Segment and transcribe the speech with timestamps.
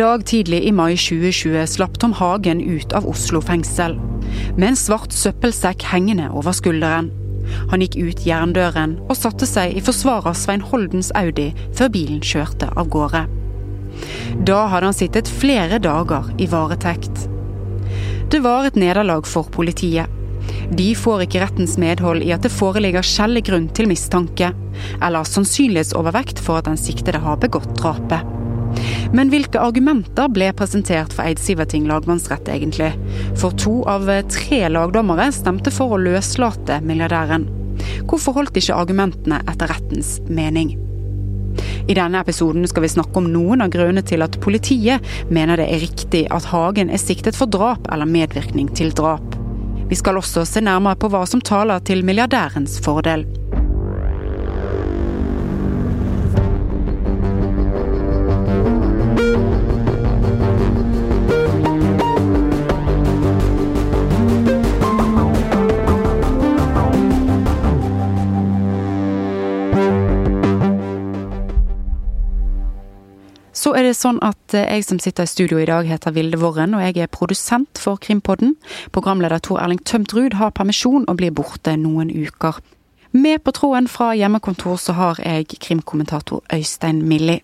[0.00, 3.98] dag tidlig i mai 2020 slapp Tom Hagen ut av Oslo fengsel.
[4.56, 7.10] Med en svart søppelsekk hengende over skulderen.
[7.72, 12.70] Han gikk ut jerndøren og satte seg i forsvarer Svein Holdens Audi før bilen kjørte
[12.80, 13.26] av gårde.
[14.48, 17.26] Da hadde han sittet flere dager i varetekt.
[18.32, 20.08] Det var et nederlag for politiet.
[20.72, 24.54] De får ikke rettens medhold i at det foreligger skjellig grunn til mistanke,
[25.02, 28.39] eller sannsynlighetsovervekt for at den siktede har begått drapet.
[29.10, 32.92] Men hvilke argumenter ble presentert for Eid Siverting lagmannsrett, egentlig?
[33.40, 37.48] For to av tre lagdommere stemte for å løslate milliardæren.
[38.06, 40.76] Hvorfor holdt ikke argumentene etter rettens mening?
[41.90, 45.02] I denne episoden skal vi snakke om noen av grunnene til at politiet
[45.32, 49.34] mener det er riktig at Hagen er siktet for drap eller medvirkning til drap.
[49.90, 53.26] Vi skal også se nærmere på hva som taler til milliardærens fordel.
[73.76, 76.74] Er det sånn at eh, jeg som sitter i studio i dag heter Vilde Worren,
[76.74, 78.56] og jeg er produsent for Krimpodden.
[78.94, 82.58] Programleder Tor Erling Tømtrud har permisjon og blir borte noen uker.
[83.12, 87.40] Med på tråden fra hjemmekontor så har jeg krimkommentator Øystein Milli.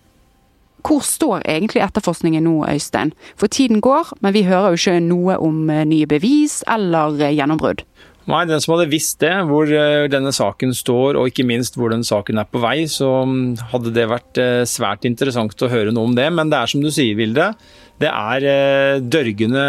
[0.87, 3.11] Hvor står egentlig etterforskningen nå, Øystein?
[3.35, 7.35] For tiden går, men vi hører jo ikke noe om eh, nye bevis eller eh,
[7.35, 7.83] gjennombrudd.
[8.27, 11.93] Nei, den som hadde visst det, hvor eh, denne saken står, og ikke minst hvor
[11.93, 15.93] den saken er på vei, så mm, hadde det vært eh, svært interessant å høre
[15.95, 16.27] noe om det.
[16.35, 17.53] Men det er som du sier, Vilde.
[17.97, 19.63] Det er eh, dørgende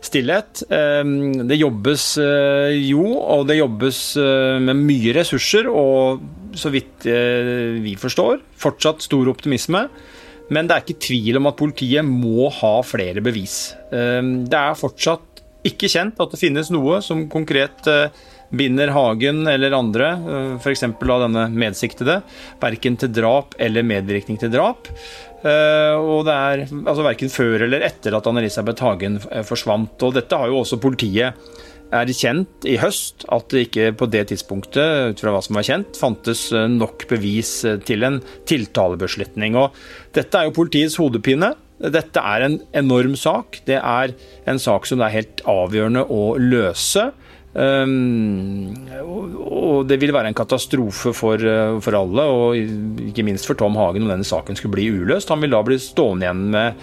[0.00, 0.64] stillhet.
[0.64, 2.06] Det jobbes
[2.80, 4.00] jo, og det jobbes
[4.64, 7.06] med mye ressurser, og så vidt
[7.84, 9.84] vi forstår, fortsatt stor optimisme.
[10.50, 13.76] Men det er ikke tvil om at politiet må ha flere bevis.
[13.92, 15.29] Det er fortsatt
[15.66, 18.12] ikke kjent at det finnes noe som konkret eh,
[18.56, 20.86] binder Hagen eller andre, eh, f.eks.
[20.88, 22.20] av denne medsiktede,
[22.62, 24.88] verken til drap eller medvirkning til drap.
[25.40, 30.00] Eh, og det er altså verken før eller etter at Anne-Elisabeth Hagen forsvant.
[30.06, 31.36] Og dette har jo også politiet
[31.90, 35.98] erkjent i høst, at det ikke på det tidspunktet, ut fra hva som var kjent,
[35.98, 37.56] fantes nok bevis
[37.88, 39.58] til en tiltalebeslutning.
[39.58, 39.74] Og
[40.14, 41.50] dette er jo politiets hodepine.
[41.80, 43.62] Dette er en enorm sak.
[43.68, 44.12] Det er
[44.50, 47.10] en sak som det er helt avgjørende å løse.
[47.50, 48.70] Um,
[49.42, 53.74] og det vil være en katastrofe for, uh, for, alle, og ikke minst for Tom
[53.74, 55.32] Hagen om denne saken skulle bli uløst.
[55.34, 56.78] Han vil da bli stående igjen med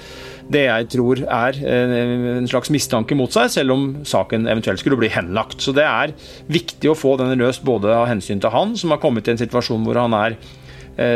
[0.51, 1.95] det jeg tror er uh,
[2.41, 5.61] en slags mistanke mot seg, selv om saken eventuelt skulle bli henlagt.
[5.63, 6.15] Så det er
[6.51, 9.45] viktig å få denne løst både av hensyn til han, som har kommet i en
[9.45, 10.66] situasjon hvor han er Eh,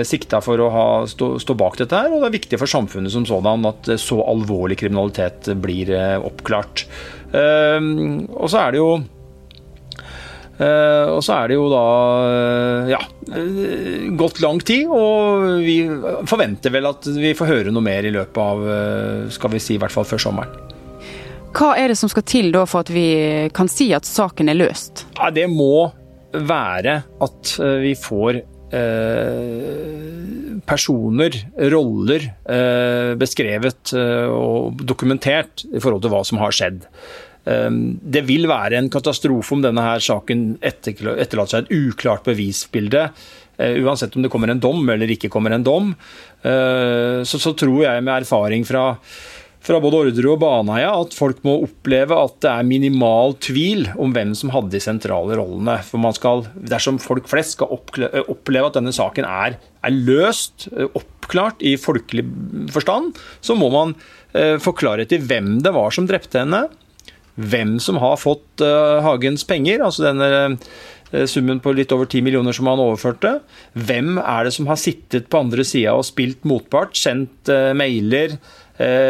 [0.06, 2.12] sikta for å ha, stå, stå, bak dette her.
[2.12, 6.20] Og det er viktig for samfunnet som sådan at eh, så alvorlig kriminalitet blir eh,
[6.22, 6.86] oppklart.
[7.32, 8.92] Og så er det jo
[10.62, 11.86] og så er det jo da
[12.92, 13.00] ja,
[14.20, 15.78] gått lang tid, og vi
[16.30, 19.82] forventer vel at vi får høre noe mer i løpet av skal vi si, i
[19.82, 20.52] hvert fall før sommeren.
[21.56, 23.08] Hva er det som skal til da for at vi
[23.56, 25.08] kan si at saken er løst?
[25.18, 25.88] Ja, det må
[26.36, 28.51] være at vi får Eh,
[30.66, 31.36] personer,
[31.72, 36.88] roller, eh, beskrevet eh, og dokumentert i forhold til hva som har skjedd.
[37.42, 43.08] Det vil være en katastrofe om denne her saken etterlater seg et uklart bevisbilde.
[43.58, 45.90] Uansett om det kommer en dom eller ikke kommer en dom,
[46.46, 48.92] så, så tror jeg med erfaring fra
[49.62, 54.14] fra både Orderud og Baneheia at folk må oppleve at det er minimal tvil om
[54.16, 55.78] hvem som hadde de sentrale rollene.
[55.86, 61.62] For man skal, Dersom folk flest skal oppleve at denne saken er, er løst, oppklart
[61.66, 62.26] i folkelig
[62.74, 63.14] forstand,
[63.46, 63.94] så må man
[64.34, 66.66] eh, få klarhet i hvem det var som drepte henne.
[67.42, 72.68] Hvem som har fått Hagens penger, altså denne summen på litt over 10 millioner som
[72.70, 73.38] han overførte.
[73.76, 78.61] Hvem er det som har sittet på andre sida og spilt motpart, sendt mailer, Eh,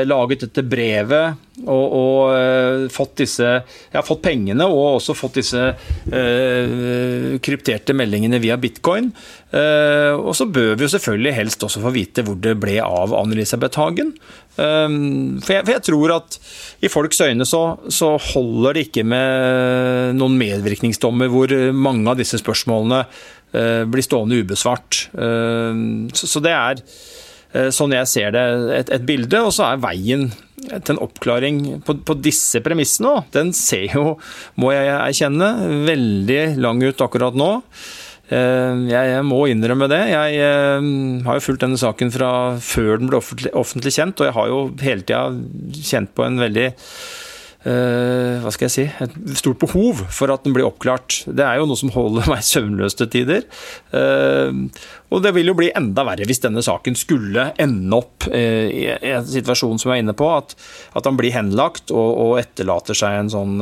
[0.07, 5.61] laget dette brevet og, og uh, fått disse ja, fått pengene og også fått disse
[5.71, 9.11] uh, krypterte meldingene via bitcoin.
[9.51, 13.13] Uh, og så bør vi jo selvfølgelig helst også få vite hvor det ble av
[13.17, 14.15] Anne-Elisabeth Hagen.
[14.51, 16.35] For jeg, for, jeg, tror at
[16.83, 22.41] i folks øyne så, så, holder det ikke med noen medvirkningsdommer hvor mange av disse
[22.41, 22.99] spørsmålene
[23.87, 25.05] blir stående ubesvart.
[25.15, 27.20] Så, så det er Eh,
[27.75, 28.45] sånn jeg ser det,
[28.77, 29.41] et, et bilde.
[29.43, 30.29] Og så er veien
[30.61, 34.15] til en oppklaring på, på disse premissene, den ser jo,
[34.61, 35.49] må jeg erkjenne,
[35.87, 37.49] veldig lang ut akkurat nå.
[38.31, 40.03] jeg må innrømme det.
[40.13, 40.45] Jeg
[41.25, 42.31] har jo fulgt denne saken fra
[42.63, 45.25] før den ble offentlig, kjent, og jeg har jo hele tida
[45.81, 46.69] kjent på en veldig
[47.61, 51.19] hva skal jeg si, et stort behov for at den blir oppklart.
[51.29, 53.45] Det er jo noe som holder meg søvnløs til tider.
[53.93, 54.65] Uh,
[55.11, 58.87] og det vil jo bli enda verre hvis denne saken skulle ende opp uh, i
[59.11, 60.55] en situasjon som jeg er inne på, at,
[60.97, 63.57] at han blir henlagt og, og, etterlater seg en sånn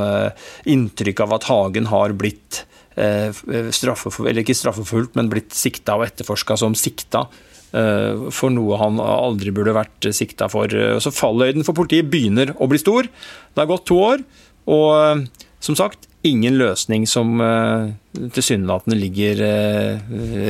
[0.69, 2.63] inntrykk av at Hagen har blitt
[2.99, 7.25] straffeforfulgt, eller ikke straffeforfulgt, men blitt sikta og etterforska som sikta
[7.69, 10.73] Eh, for noe han aldri burde vært sikta for.
[10.73, 13.05] Eh, så fallhøyden for politiet begynner å bli stor.
[13.05, 14.23] Det har gått to år,
[14.69, 15.25] og eh,
[15.61, 17.39] som sagt, ingen løsning som
[18.35, 19.39] tilsynelatende ligger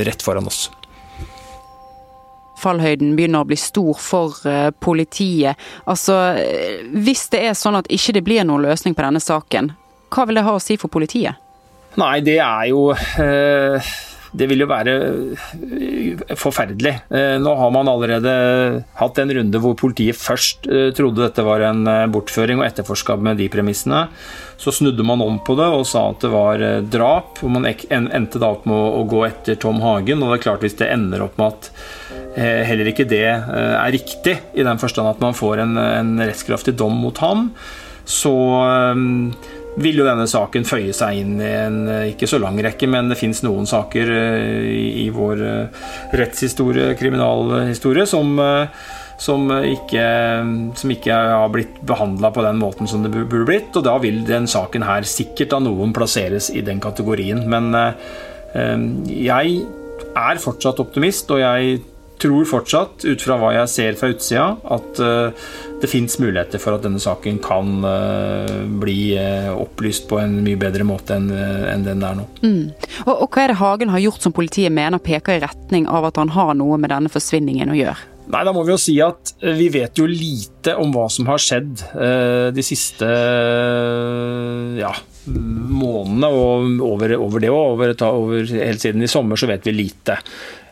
[0.07, 0.63] rett foran oss.
[2.57, 4.39] Fallhøyden begynner å bli stor for
[4.81, 5.61] politiet.
[5.85, 6.17] Altså,
[6.89, 9.69] hvis det er sånn at ikke det blir noen løsning på denne saken,
[10.09, 11.37] hva vil det ha å si for politiet?
[11.97, 13.95] Nei, det er jo eh
[14.29, 14.93] det vil jo være
[15.33, 16.91] eh, forferdelig.
[17.09, 18.33] Eh, nå har man allerede
[18.99, 21.81] hatt en runde hvor politiet først trodde dette var en
[22.13, 24.05] bortføring og etterforska med de premissene.
[24.59, 27.41] Så snudde man om på det og sa at det var drap.
[27.41, 30.21] og Man endte da opp med å gå etter Tom Hagen.
[30.21, 31.71] Og det er klart hvis det ender opp med at
[32.69, 36.99] heller ikke det er riktig, i den forstand at man får en, en rettskraftig dom
[37.01, 37.49] mot ham,
[38.09, 38.35] så
[39.81, 41.79] vil jo denne saken føye seg inn i en
[42.11, 44.69] ikke så lang rekke, men det fins noen saker eh,
[45.03, 45.83] i vår eh,
[46.19, 48.87] rettshistorie, kriminalhistorie, som, eh,
[49.19, 50.05] som, ikke,
[50.79, 53.71] som ikke har blitt behandla på den måten som det burde blitt.
[53.75, 57.43] Og da vil den saken her sikkert av noen plasseres i den kategorien.
[57.51, 57.73] Men
[58.53, 59.59] jeg
[60.17, 61.81] er fortsatt optimist, og jeg
[62.19, 64.45] tror fortsatt, ut fra hva jeg ser fra utsida,
[64.75, 65.47] at uh,
[65.79, 70.59] det fins muligheter for at denne saken kan uh, bli uh, opplyst på en mye
[70.59, 72.27] bedre måte enn en den er nå.
[72.43, 72.71] Mm.
[73.05, 76.09] Og, og, Hva er det Hagen har gjort som politiet mener peker i retning av
[76.09, 77.99] at han har noe med denne forsvinningen å gjøre?
[78.29, 81.41] Nei, Da må vi jo si at vi vet jo lite om hva som har
[81.41, 81.81] skjedd
[82.53, 83.07] de siste
[84.77, 84.91] ja,
[85.25, 86.29] månedene.
[86.29, 87.81] Og over, over det òg.
[88.53, 90.19] Helt siden i sommer så vet vi lite.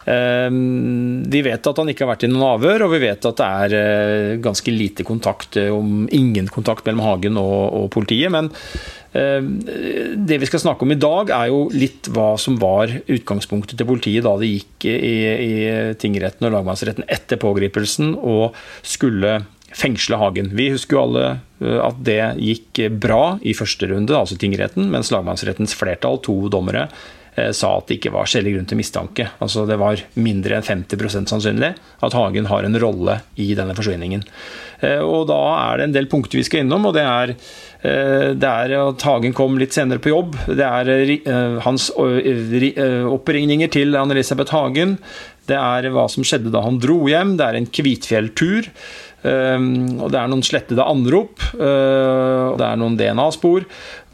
[0.07, 3.41] Ehm, vi vet at han ikke har vært i noen avhør, og vi vet at
[3.41, 8.31] det er eh, ganske lite kontakt, eh, om ingen kontakt mellom Hagen og, og politiet.
[8.31, 8.47] Men
[9.17, 9.51] ehm,
[10.29, 13.89] det vi skal snakke om i dag, er jo litt hva som var utgangspunktet til
[13.89, 15.53] politiet da det gikk i, i
[15.99, 18.55] tingretten og lagmannsretten etter pågripelsen og
[18.87, 19.41] skulle
[19.75, 20.53] fengsle Hagen.
[20.55, 25.11] Vi husker jo alle eh, at det gikk bra i første runde, altså tingretten, mens
[25.11, 26.87] lagmannsrettens flertall, to dommere,
[27.53, 29.27] sa at det ikke var skjellig grunn til mistanke.
[29.43, 34.23] Altså Det var mindre enn 50% sannsynlig at Hagen har en rolle i denne forsvinningen.
[34.81, 35.39] Eh, og Da
[35.71, 36.85] er det en del punkter vi skal innom.
[36.85, 37.35] og Det er,
[37.83, 40.37] eh, det er at Hagen kom litt senere på jobb.
[40.47, 44.97] Det er hans oppringninger til Anne-Elisabeth Hagen.
[45.47, 47.37] Det er hva som skjedde da han dro hjem.
[47.37, 48.67] Det er en Kvitfjell-tur.
[49.25, 53.65] Ehm, og det er noen slettede anrop, og det er noen DNA-spor,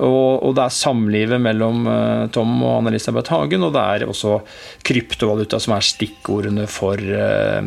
[0.03, 4.39] og, det er samlivet mellom uh, Tom og Anne-Elisabeth Hagen, og det er også
[4.85, 7.61] kryptovaluta som er stikkordene for uh,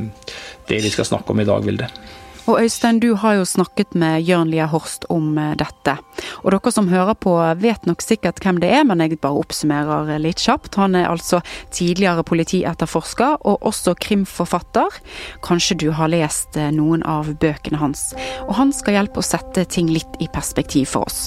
[0.69, 1.89] det vi skal snakke om i dag, Vilde.
[2.47, 5.97] Og Øystein, du har jo snakket med Jørn Lia Horst om eh, dette.
[6.45, 10.13] Og dere som hører på vet nok sikkert hvem det er, men jeg bare oppsummerer
[10.23, 10.79] litt kjapt.
[10.79, 11.41] Han er altså
[11.75, 15.01] tidligere politietterforsker og også krimforfatter.
[15.43, 18.13] Kanskje du har lest eh, noen av bøkene hans.
[18.47, 21.27] Og han skal hjelpe å sette ting litt i perspektiv for oss.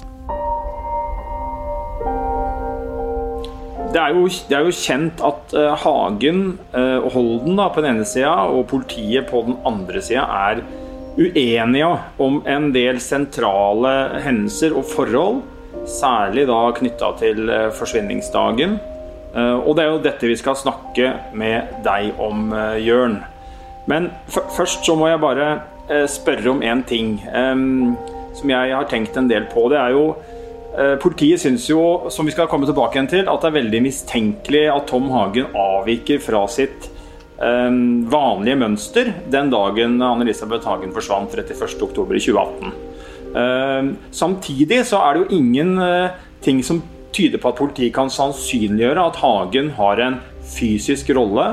[3.90, 7.96] Det er, jo, det er, jo, kjent at uh, Hagen og Holden da, på den
[7.98, 10.62] ene sida og politiet på den andre sida er
[11.20, 15.42] uenige om en del sentrale hendelser og forhold.
[15.90, 18.78] Særlig da knytta til eh, forsvinningsdagen.
[19.36, 23.20] Eh, og det er jo dette vi skal snakke med deg om, eh, Jørn.
[23.90, 25.50] Men først så må jeg bare
[26.06, 27.16] spørre om én ting
[28.38, 29.64] som jeg har tenkt en del på.
[29.72, 30.04] Det er jo
[31.02, 34.62] Politiet syns jo, som vi skal komme tilbake igjen til, at det er veldig mistenkelig
[34.70, 36.86] at Tom Hagen avviker fra sitt
[37.40, 42.74] vanlige mønster den dagen Anne-Elisabeth Hagen forsvant 31.10.2018.
[43.36, 46.82] Ehm, samtidig så er det jo ingen eh, ting som
[47.14, 50.20] tyder på at politiet kan sannsynliggjøre at Hagen har en
[50.50, 51.52] fysisk rolle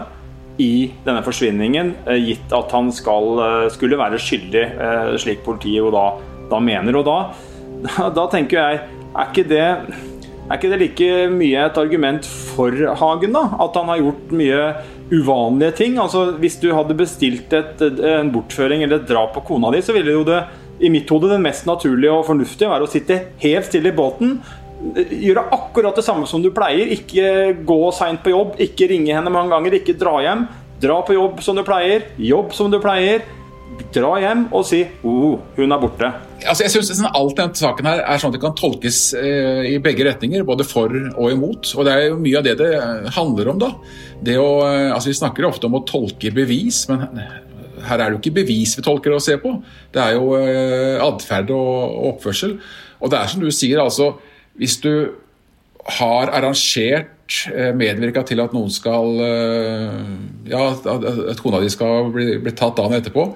[0.62, 4.66] i denne forsvinningen, eh, gitt at han skal, eh, skulle være skyldig,
[5.20, 6.08] slik politiet jo da,
[6.50, 6.96] da mener.
[6.96, 7.18] Og da,
[8.16, 9.64] da, tenker jeg, er ikke det
[10.46, 13.48] er ikke det like mye et argument for Hagen, da?
[13.60, 14.60] At han har gjort mye
[15.10, 15.98] uvanlige ting.
[16.02, 19.94] Altså, hvis du hadde bestilt et, en bortføring eller et drap på kona di, så
[19.96, 20.42] ville jo det
[20.84, 24.36] i mitt hode det mest naturlige og fornuftige være å sitte helt stille i båten,
[24.94, 26.90] gjøre akkurat det samme som du pleier.
[26.92, 30.46] Ikke gå seint på jobb, ikke ringe henne mange ganger, ikke dra hjem.
[30.82, 33.24] Dra på jobb som du pleier, jobb som du pleier.
[33.96, 36.08] Dra hjem og si oh, hun er borte.
[36.46, 39.78] Altså, jeg synes Alt denne saken her er sånn at det kan tolkes eh, i
[39.82, 41.72] begge retninger, både for og imot.
[41.74, 42.70] Og Det er jo mye av det det
[43.16, 43.60] handler om.
[43.62, 43.72] da.
[44.36, 47.06] Å, eh, altså Vi snakker ofte om å tolke bevis, men
[47.86, 49.54] her er det jo ikke bevis vi tolker og ser på.
[49.94, 52.58] Det er jo eh, atferd og, og oppførsel.
[53.00, 54.14] Og det er som du sier, altså
[54.56, 55.12] Hvis du
[55.98, 57.15] har arrangert Eh,
[57.74, 60.02] medvirka til at noen skal eh,
[60.52, 63.28] Ja, at kona di skal bli, bli tatt dagen etterpå.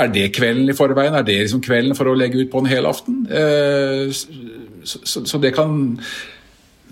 [0.00, 1.16] Er det kvelden i forveien?
[1.18, 3.24] Er det liksom kvelden for å legge ut på en hel aften?
[3.26, 5.74] Eh, så, så, så, det kan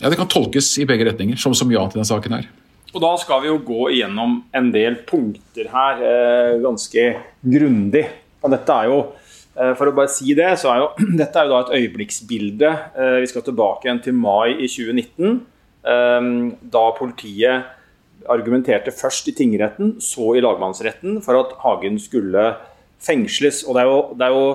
[0.00, 2.49] ja, det kan tolkes i begge retninger, som så mye annet i denne saken her.
[2.94, 6.02] Og Da skal vi jo gå igjennom en del punkter her
[6.62, 7.04] ganske
[7.44, 8.06] grundig.
[8.42, 9.00] Og dette er jo
[9.76, 10.88] for å bare si det, så er jo
[11.20, 12.73] dette er jo da et øyeblikksbilde.
[13.23, 15.38] Vi skal tilbake igjen til mai i 2019.
[15.87, 17.75] Ehm, da politiet
[18.28, 22.50] argumenterte først i tingretten, så i lagmannsretten, for at Hagen skulle
[23.02, 23.62] fengsles.
[23.64, 24.49] Og det er jo, det, er jo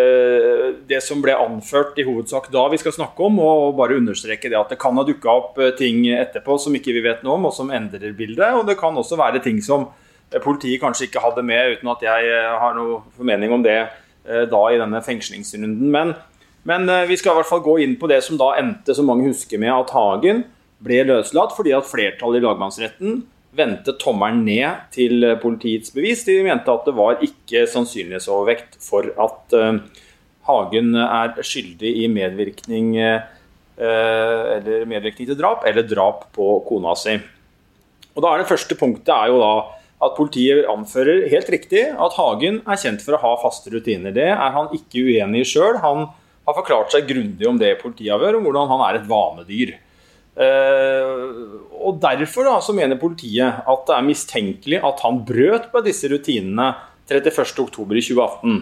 [0.00, 4.50] eh, det som ble anført i hovedsak da vi skal snakke om, og bare understreke
[4.50, 7.36] det at det kan ha dukka opp eh, ting etterpå som ikke vi vet noe
[7.38, 8.56] om, og som endrer bildet.
[8.56, 9.90] Og det kan også være ting som
[10.32, 13.82] eh, politiet kanskje ikke hadde med, uten at jeg har noe formening om det
[14.24, 15.90] da i denne fengslingsrunden.
[15.92, 16.14] Men,
[16.64, 19.26] men vi skal i hvert fall gå inn på det som da endte, som mange
[19.28, 20.40] husker med, at Hagen
[20.84, 23.22] ble løslatt fordi at flertallet i lagmannsretten
[23.54, 26.24] vendte tommelen ned til politiets bevis.
[26.26, 29.78] De mente at det var ikke sannsynlighetsovervekt for at uh,
[30.44, 32.90] Hagen er skyldig i medvirkning,
[33.80, 37.14] medvirkning til drap eller drap på kona si.
[38.12, 39.54] Og da er Det første punktet er jo da
[40.04, 44.12] at politiet anfører helt riktig at Hagen er kjent for å ha faste rutiner.
[44.14, 45.78] Det er han ikke uenig i sjøl.
[45.80, 46.08] Han
[46.44, 49.74] har forklart seg grundig om det i politiavhør, om hvordan han er et vanedyr.
[50.34, 55.82] Uh, og Derfor da, så mener politiet at det er mistenkelig at han brøt på
[55.84, 56.72] disse rutinene
[57.10, 58.58] 31.10.2018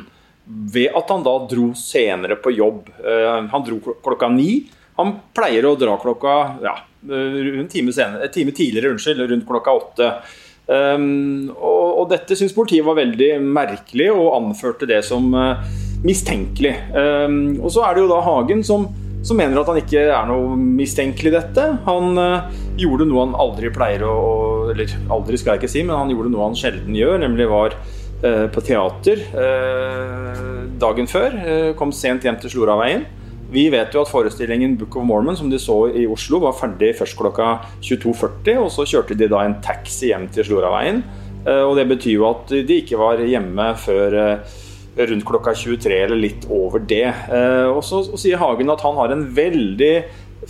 [0.75, 2.91] ved at han da dro senere på jobb.
[3.01, 4.65] Uh, han dro klokka ni.
[4.99, 6.77] Han pleier å dra klokka ja,
[7.09, 10.11] en time, senere, en time tidligere, unnskyld, rundt klokka åtte.
[10.67, 15.63] Um, og, og, dette syns politiet var veldig merkelig, og anførte det som uh,
[16.05, 16.75] mistenkelig.
[16.95, 18.87] Um, og så er det jo da Hagen som
[19.23, 21.65] som mener at han ikke er noe mistenkelig i dette.
[21.87, 24.19] Han uh, gjorde noe han aldri pleier å
[24.73, 27.77] Eller aldri skal jeg ikke si, men han gjorde noe han sjelden gjør, nemlig var
[27.77, 31.37] uh, på teater uh, dagen før.
[31.79, 33.05] kom sent hjem til Sloraveien.
[33.53, 36.95] Vi vet jo at forestillingen Book of Mormon som de så i Oslo, var ferdig
[36.97, 37.51] først klokka
[37.85, 38.57] 22.40.
[38.63, 41.03] Og så kjørte de da en taxi hjem til Sloraveien.
[41.43, 44.15] Og det betyr jo at de ikke var hjemme før
[44.97, 47.07] rundt klokka 23 eller litt over det.
[47.09, 49.95] Eh, og så sier Hagen at han har en veldig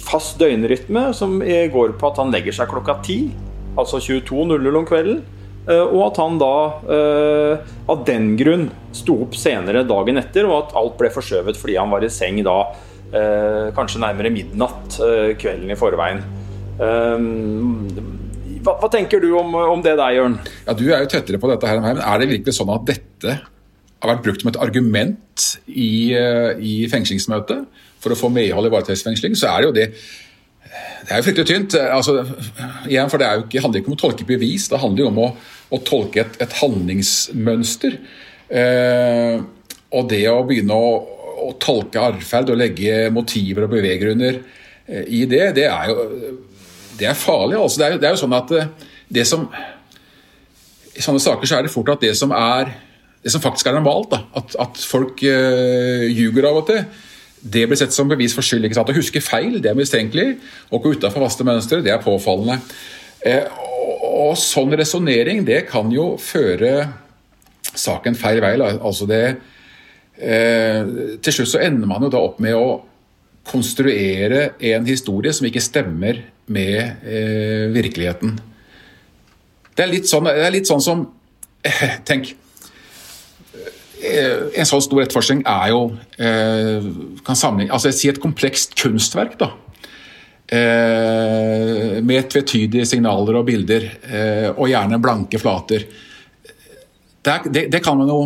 [0.01, 3.31] fast døgnrytme som går på at han legger seg klokka 10,
[3.79, 5.21] altså 22.00 om kvelden.
[5.69, 6.55] Eh, og at han da
[6.97, 11.79] eh, av den grunn sto opp senere dagen etter, og at alt ble forskjøvet fordi
[11.79, 12.63] han var i seng da
[13.13, 14.95] kanskje nærmere midnatt
[15.37, 16.23] kvelden i forveien.
[18.65, 20.39] Hva, tenker du om det der, Jørn?
[20.65, 22.73] Ja, Du er jo tettere på dette her enn meg, men er det virkelig sånn
[22.73, 23.35] at dette
[24.03, 27.65] har vært brukt som et argument i, eh, i fengslingsmøtet
[28.03, 29.89] for å få medhold i varetektsfengsling, så er det jo det
[31.03, 31.75] det er jo fryktelig tynt.
[31.75, 32.23] Altså,
[32.89, 35.27] igjen, for Det ikke, handler ikke om å tolke bevis, det handler jo om å,
[35.75, 37.99] å tolke et, et handlingsmønster.
[38.49, 39.43] Eh,
[39.93, 40.95] og det å begynne å,
[41.43, 44.39] å, tolke atferd og legge motiver og beveggrunner
[44.87, 46.07] eh, i det, det er jo
[47.01, 47.59] det er farlig.
[47.59, 48.73] Altså, det, er, det er jo sånn at eh,
[49.13, 49.49] det som
[50.93, 52.73] I sånne saker så er det fort at det som er
[53.23, 56.83] det som faktisk er normalt, da, at, at folk uh, ljuger av og til,
[57.43, 58.67] det blir sett som bevis for skyld.
[58.67, 58.91] ikke sant?
[58.93, 60.37] Å huske feil det er mistenkelig.
[60.71, 62.61] Å gå utafor faste mønstre det er påfallende.
[63.27, 66.87] Eh, og, og, Sånn resonnering kan jo føre
[67.75, 68.55] saken feil vei.
[68.63, 69.25] Altså det,
[70.23, 72.79] eh, til slutt så ender man jo da opp med å
[73.51, 78.39] konstruere en historie som ikke stemmer med eh, virkeligheten.
[79.75, 81.09] Det er litt sånn, det er litt sånn som
[82.09, 82.42] Tenk, Eh,
[84.03, 85.83] en sånn stor etterforskning er jo
[86.19, 86.87] eh,
[87.25, 89.37] kan sammenligne, altså Si et komplekst kunstverk.
[89.39, 89.51] da,
[90.51, 93.89] eh, Med tvetydige signaler og bilder,
[94.57, 95.87] og gjerne blanke flater.
[97.23, 98.23] Der, det, det kan man jo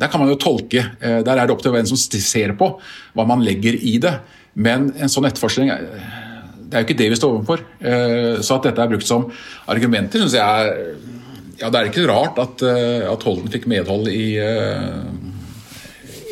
[0.00, 0.82] der kan man jo tolke.
[0.98, 2.72] Der er det opp til hvem som ser på,
[3.14, 4.16] hva man legger i det.
[4.54, 7.62] Men en sånn etterforskning det er jo ikke det vi står overfor.
[8.42, 9.28] Så at dette er brukt som
[9.70, 11.21] argumenter, syns jeg er
[11.60, 15.02] ja, Det er ikke rart at, eh, at Holden fikk medhold i, eh,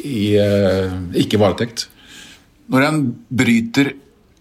[0.04, 1.88] i eh, ikke varetekt.
[2.70, 3.92] Når en bryter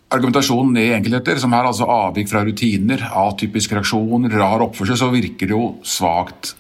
[0.10, 5.12] argumentasjonen ned i enkeltheter, som er altså avvik fra rutiner, atypisk reaksjon, rar oppførsel, så
[5.14, 6.56] virker det jo svakt.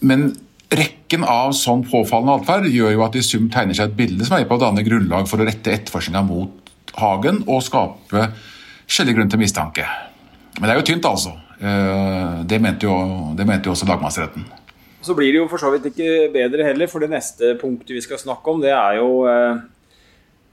[0.00, 0.30] Men
[0.72, 4.38] rekken av sånn påfallende atferd gjør jo at i sum tegner seg et bilde som
[4.38, 8.30] er på å danne grunnlag for å rette etterforskninga mot Hagen og skape
[8.88, 9.84] skjellig grunn til mistanke.
[10.56, 11.34] Men det er jo tynt, altså.
[11.56, 12.96] Eh, det mente jo,
[13.36, 14.44] det mente jo også lagmannsretten.
[15.06, 18.02] Så blir det jo for så vidt ikke bedre heller, for det neste punktet vi
[18.04, 19.64] skal snakke om, det er jo eh,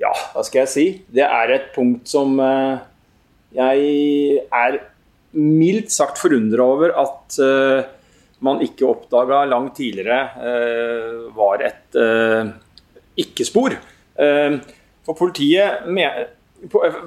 [0.03, 0.85] Ja, hva skal jeg si?
[1.13, 2.81] Det er et punkt som eh,
[3.53, 4.79] jeg er
[5.33, 7.37] mildt sagt forundra over at
[8.43, 10.17] man ikke oppdaga langt tidligere
[11.33, 11.97] var et
[13.17, 13.73] ikke-spor.
[14.13, 15.87] For politiet,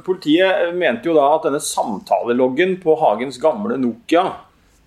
[0.06, 4.24] politiet, mente jo da at denne samtaleloggen på Hagens gamle Nokia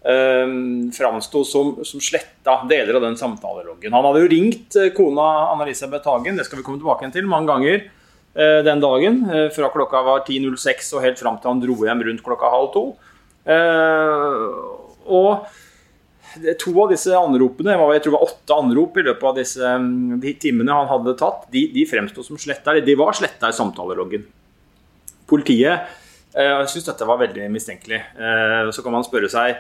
[0.03, 0.47] eh,
[0.95, 3.93] framsto som, som, sletta deler av den samtaleloggen.
[3.93, 7.51] Han hadde jo ringt eh, kona Anna-Elisabeth Hagen, det skal vi komme tilbake til, mange
[7.51, 9.23] ganger eh, den dagen.
[9.29, 12.69] Eh, fra klokka var 10.06 og helt fram til han dro hjem rundt klokka halv
[12.75, 12.85] to.
[13.49, 14.45] Eh,
[15.09, 15.49] og
[16.61, 20.19] to av disse anropene, jeg tror det var åtte anrop i løpet av disse, mm,
[20.21, 22.77] de timene han hadde tatt, de, de fremsto som sletta.
[22.85, 24.27] De var sletta i samtaleroggen.
[25.29, 25.98] Politiet
[26.33, 28.00] Jeg syns dette var veldig mistenkelig.
[28.17, 29.55] Eh, så kan man spørre seg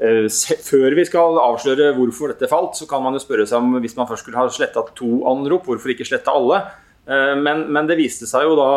[0.00, 0.24] eh,
[0.64, 3.96] før vi skal avsløre hvorfor dette falt, så kan man jo spørre seg om hvis
[3.98, 6.62] man først skulle ha sletta to anrop, hvorfor ikke slette alle?
[7.04, 8.70] Eh, men, men, det viste seg jo da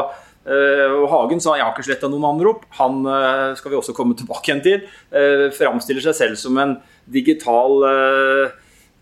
[0.48, 2.64] Eh, Hagen sa jeg har ikke sletta noen anrop.
[2.80, 4.86] Han eh, skal vi også komme tilbake igjen til.
[5.12, 6.78] Eh, framstiller seg selv som en
[7.12, 7.84] digital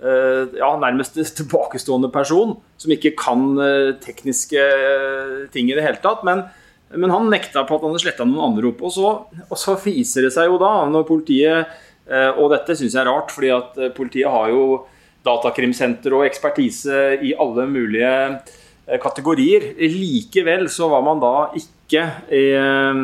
[0.06, 3.56] ja, nærmest tilbakestående person som ikke kan
[4.04, 4.62] tekniske
[5.54, 6.22] ting i det hele tatt.
[6.28, 6.44] Men,
[6.98, 8.84] men han nekta på at han hadde sletta noen anrop.
[8.86, 9.14] Og så,
[9.46, 11.82] og så viser det seg jo da, når politiet
[12.38, 14.84] Og dette syns jeg er rart, fordi at politiet har jo
[15.26, 18.12] datakrimsenter og ekspertise i alle mulige
[18.86, 19.74] Eh, kategorier.
[19.80, 23.00] Likevel så var man da ikke eh,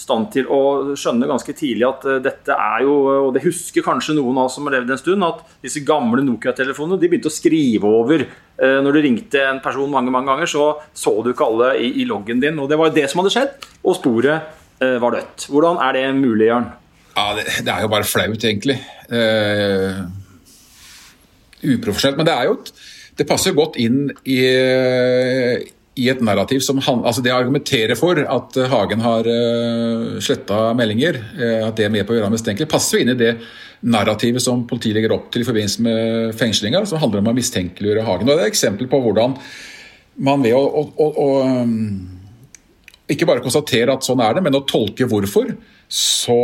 [0.00, 0.60] stand til å
[0.98, 2.94] skjønne ganske tidlig at eh, dette er jo
[3.26, 6.24] Og det husker kanskje noen av oss som har levd en stund, at disse gamle
[6.24, 8.24] Nokia-telefonene de begynte å skrive over.
[8.60, 12.04] Når du ringte en person mange mange ganger, så så du ikke alle i, i
[12.08, 12.58] loggen din.
[12.60, 15.46] Og det var det som hadde skjedd, og sporet var dødt.
[15.48, 16.68] Hvordan er det mulig, Jørn?
[17.14, 18.76] Ja, det, det, er jo bare flaut, egentlig.
[19.08, 20.04] Uh,
[21.64, 22.20] uprofesjonelt.
[22.20, 22.72] Men det er jo et
[23.20, 24.40] det passer godt inn i,
[26.00, 30.70] i et narrativ som han, altså Det argumenterer for at Hagen har uh, eh, sletta
[30.76, 33.18] meldinger, uh, at det er med på å gjøre ham mistenkelig, passer vi inn i
[33.20, 33.34] det
[33.80, 38.06] narrativet som politiet legger opp til i forbindelse med fengslinga, som handler om å mistenkeliggjøre
[38.06, 38.28] Hagen.
[38.28, 39.36] Og Det er et eksempel på hvordan
[40.20, 41.28] man ved å, å, å, å
[41.64, 42.20] um,
[43.10, 45.54] ikke bare konstatere at sånn er det, men å tolke hvorfor,
[45.90, 46.40] så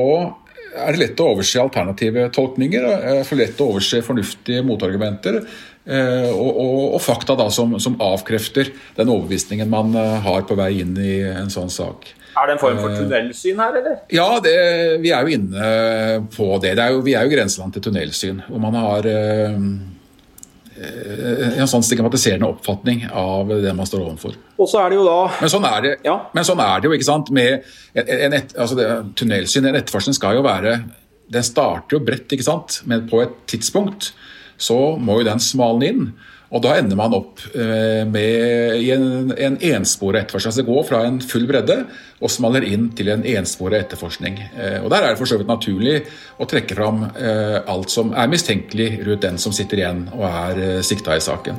[0.77, 2.87] er det lett å overse alternative tolkninger.
[3.27, 5.41] For lett å overse fornuftige motargumenter.
[5.87, 10.57] Eh, og, og, og fakta da som, som, avkrefter den overbevisningen man eh, har på
[10.59, 12.09] vei inn i en sånn sak.
[12.37, 14.01] Er det en form for eh, tunnelsyn her, eller?
[14.11, 14.57] Ja, det,
[15.05, 15.69] vi er jo inne
[16.35, 16.75] på det.
[16.77, 18.43] det er jo, vi er jo grenseland til tunnelsyn.
[18.49, 19.07] Hvor man har
[20.77, 24.37] en sånn stigmatiserende oppfatning av det man står overfor.
[24.61, 25.17] Og så er det jo da...
[25.41, 26.17] Men sånn er det, ja.
[26.37, 27.33] men sånn er det jo, ikke sant.
[27.35, 27.65] Med
[27.97, 30.79] en, en et, altså det, tunnelsyn, en etterforskning skal jo være
[31.33, 32.81] Den starter jo bredt, ikke sant.
[32.87, 34.13] Men på et tidspunkt
[34.61, 36.05] så må jo den smalne inn.
[36.55, 40.53] Og da ender man opp eh, med en, en ensporet etterforskning.
[40.53, 41.81] Altså gå fra en full bredde
[42.23, 44.39] og smaller inn til en ensporet etterforskning.
[44.55, 45.97] Eh, og Der er det for så vidt naturlig
[46.39, 50.85] å trekke fram eh, alt som er mistenkelig rundt den som sitter igjen og er
[50.87, 51.59] sikta i saken.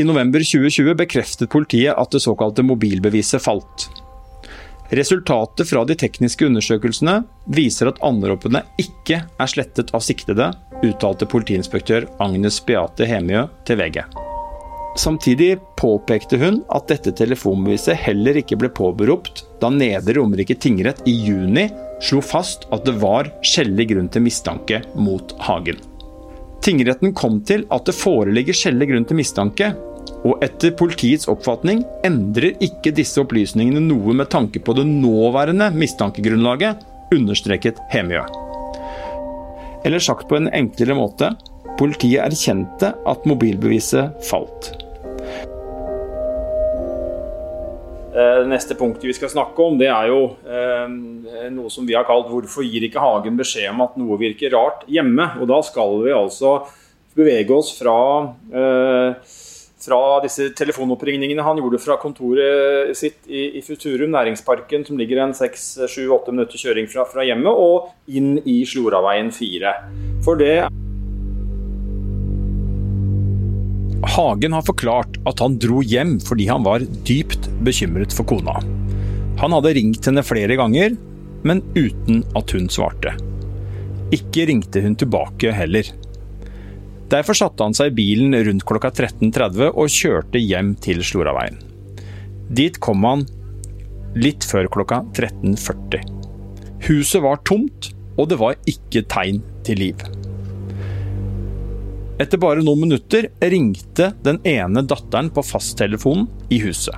[0.00, 3.90] I november 2020 bekreftet politiet at det såkalte mobilbeviset falt.
[4.90, 7.20] Resultatet fra de tekniske undersøkelsene
[7.54, 10.48] viser at anropene ikke er slettet av siktede,
[10.82, 14.00] uttalte politiinspektør Agnes Beate Hemjø til VG.
[14.98, 21.14] Samtidig påpekte hun at dette telefonbeviset heller ikke ble påberopt da Nedre Romerike tingrett i
[21.28, 21.68] juni
[22.02, 25.78] slo fast at det var skjellig grunn til mistanke mot Hagen.
[26.64, 29.70] Tingretten kom til at det foreligger skjellig grunn til mistanke
[30.20, 36.82] og etter politiets oppfatning endrer ikke disse opplysningene noe med tanke på det nåværende mistankegrunnlaget,
[37.14, 38.22] understreket Hemjø.
[39.84, 41.32] Eller sagt på en enklere måte
[41.80, 44.74] politiet erkjente at mobilbeviset falt.
[48.10, 50.86] Eh, neste punkt vi skal snakke om, det er jo eh,
[51.54, 54.82] noe som vi har kalt 'Hvorfor gir ikke Hagen beskjed om at noe virker rart
[54.90, 56.66] hjemme?' Og Da skal vi altså
[57.16, 59.14] bevege oss fra eh,
[59.80, 65.34] fra disse telefonoppringningene han gjorde fra kontoret sitt i, i Futurum, næringsparken, som ligger en
[65.36, 69.74] 6-7-8 minutter kjøring fra, fra, hjemmet, og inn i Sloraveien 4.
[70.26, 70.68] For det
[74.10, 78.56] Hagen har forklart at han dro hjem fordi han var dypt bekymret for kona.
[79.40, 80.96] Han hadde ringt henne flere ganger,
[81.46, 83.14] men uten at hun svarte.
[84.12, 85.86] Ikke ringte hun tilbake heller.
[87.10, 91.58] Derfor satte han seg i bilen rundt klokka 13.30 og kjørte hjem til Sloraveien.
[92.50, 93.24] Dit kom han
[94.18, 96.04] litt før klokka 13.40.
[96.86, 100.02] Huset var tomt, og det var ikke tegn til liv.
[102.20, 106.94] Etter bare noen minutter ringte den ene datteren på fasttelefonen i huset.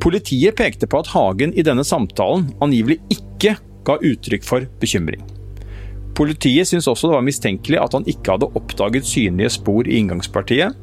[0.00, 5.20] Politiet pekte på at Hagen i denne samtalen angivelig ikke ga uttrykk for bekymring.
[6.18, 10.76] Politiet syntes også det var mistenkelig at han ikke hadde oppdaget synlige spor i inngangspartiet.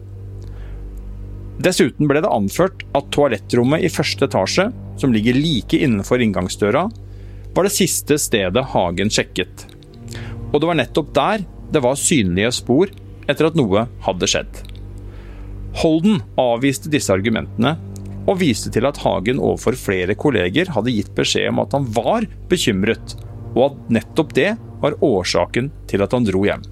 [1.64, 4.70] Dessuten ble det anført at toalettrommet i første etasje,
[5.02, 6.86] som ligger like innenfor inngangsdøra,
[7.58, 9.66] var det siste stedet Hagen sjekket.
[10.54, 12.92] Og det var nettopp der det var synlige spor
[13.28, 14.62] etter at noe hadde skjedd.
[15.82, 17.76] Holden avviste disse argumentene
[18.28, 22.28] og viste til at Hagen overfor flere kolleger hadde gitt beskjed om at han var
[22.52, 23.16] bekymret,
[23.56, 26.66] og at nettopp det var årsaken til at han dro hjem.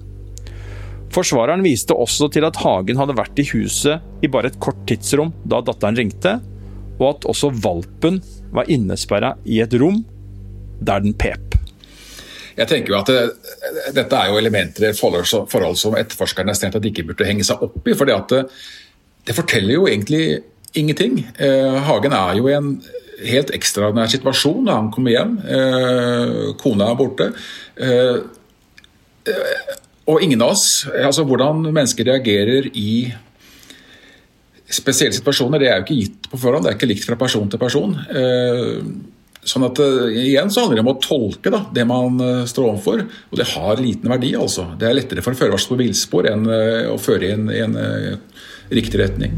[1.14, 5.32] Forsvareren viste også til at Hagen hadde vært i huset i bare et kort tidsrom
[5.48, 6.38] da datteren ringte,
[6.98, 8.18] og at også valpen
[8.54, 10.02] var innesperra i et rom
[10.80, 11.56] der den pep.
[12.56, 13.22] Jeg tenker jo at det,
[13.96, 17.84] Dette er jo elementer i forhold, som etterforskerne strengt de ikke burde henge seg opp
[17.84, 17.94] i.
[17.96, 18.42] for det,
[19.28, 20.40] det forteller jo egentlig
[20.76, 21.20] ingenting.
[21.38, 22.70] Eh, Hagen er jo en
[23.24, 25.36] helt ekstraordinær situasjon da han kommer hjem.
[25.40, 27.32] Eh, kona er borte.
[27.76, 28.16] Eh,
[29.32, 29.74] eh
[30.06, 33.10] og ingen av oss altså Hvordan mennesker reagerer i
[34.70, 36.62] spesielle situasjoner, det er jo ikke gitt på forhånd.
[36.62, 37.96] Det er ikke likt fra person til person.
[39.42, 43.42] Sånn at Igjen så handler det om å tolke da, det man står overfor, og
[43.42, 44.30] det har liten verdi.
[44.38, 44.68] altså.
[44.78, 46.46] Det er lettere for en førervarsel på villspor enn
[46.94, 47.78] å føre i en, i en
[48.70, 49.34] riktig retning.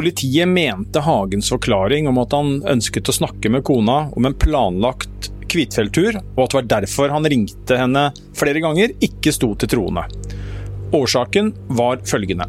[0.00, 5.28] Politiet mente Hagens forklaring om at han ønsket å snakke med kona om en planlagt
[5.52, 10.06] Kvitfjelltur, og at det var derfor han ringte henne flere ganger, ikke sto til troende.
[10.96, 12.48] Årsaken var følgende.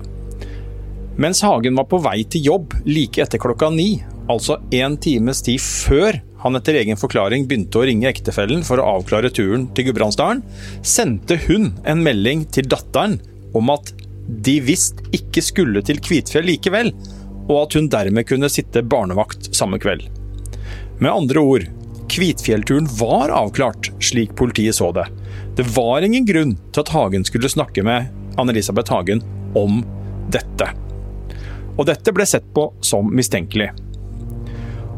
[1.20, 3.98] Mens Hagen var på vei til jobb like etter klokka ni,
[4.32, 8.94] altså en times tid før han etter egen forklaring begynte å ringe ektefellen for å
[8.96, 10.40] avklare turen til Gudbrandsdalen,
[10.80, 13.20] sendte hun en melding til datteren
[13.52, 13.92] om at
[14.32, 16.96] de visst ikke skulle til Kvitfjell likevel,
[17.48, 20.08] og at hun dermed kunne sitte barnevakt samme kveld.
[21.02, 21.68] Med andre ord,
[22.12, 25.06] Kvitfjellturen var avklart, slik politiet så det.
[25.56, 29.24] Det var ingen grunn til at Hagen skulle snakke med Anne-Elisabeth Hagen
[29.56, 29.80] om
[30.32, 30.68] dette.
[31.78, 33.70] Og dette ble sett på som mistenkelig.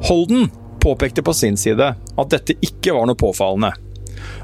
[0.09, 0.49] Holden
[0.81, 3.71] påpekte på sin side at dette ikke var noe påfallende,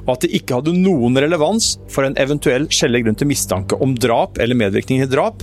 [0.06, 3.98] og at det ikke hadde noen relevans for en eventuell skjellig grunn til mistanke om
[3.98, 5.42] drap eller medvirkning til drap,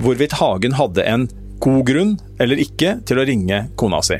[0.00, 1.28] hvorvidt Hagen hadde en
[1.62, 4.18] god grunn eller ikke til å ringe kona si.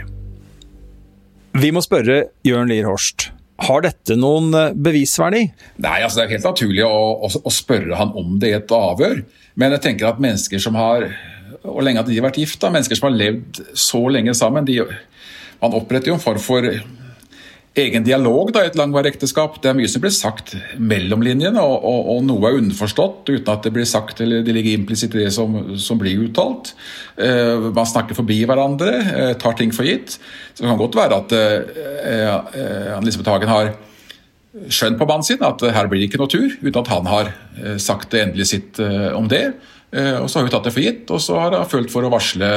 [1.59, 3.29] Vi må spørre Jørn Lier Horst.
[3.63, 5.43] Har dette noen eh, bevisverdi?
[5.85, 9.21] Nei, altså Det er helt naturlig å, å, spørre han om det i et avhør.
[9.61, 11.11] Men jeg tenker at mennesker som har
[11.63, 14.65] og lenge at de har vært gift, da, mennesker som har levd så lenge sammen,
[14.67, 14.81] de,
[15.61, 16.67] man oppretter jo en form for
[17.79, 19.57] egen dialog da, i et langvarig ekteskap.
[19.63, 23.53] Det er mye som blir sagt mellom linjene, og, og, og, noe er underforstått uten
[23.53, 26.75] at det blir sagt eller det ligger implisitt i det som, som blir uttalt.
[27.17, 30.19] Uh, man snakker forbi hverandre, uh, tar ting for gitt.
[30.53, 33.73] Så det kan godt være at uh, Lisbeth Hagen har
[34.69, 37.31] skjønt på mannen sin at her blir det ikke noe tur, uten at han har
[37.81, 38.81] sagt det endelige sitt
[39.17, 39.47] om det.
[39.97, 42.11] Og så har hun tatt det for gitt, og så har hun følt for å
[42.13, 42.51] varsle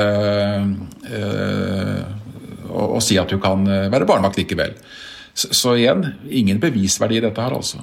[2.76, 4.76] og, og si at hun kan eh, være barnevakt likevel.
[5.36, 7.82] Så, så, igjen, ingen bevisverdi i dette her, altså.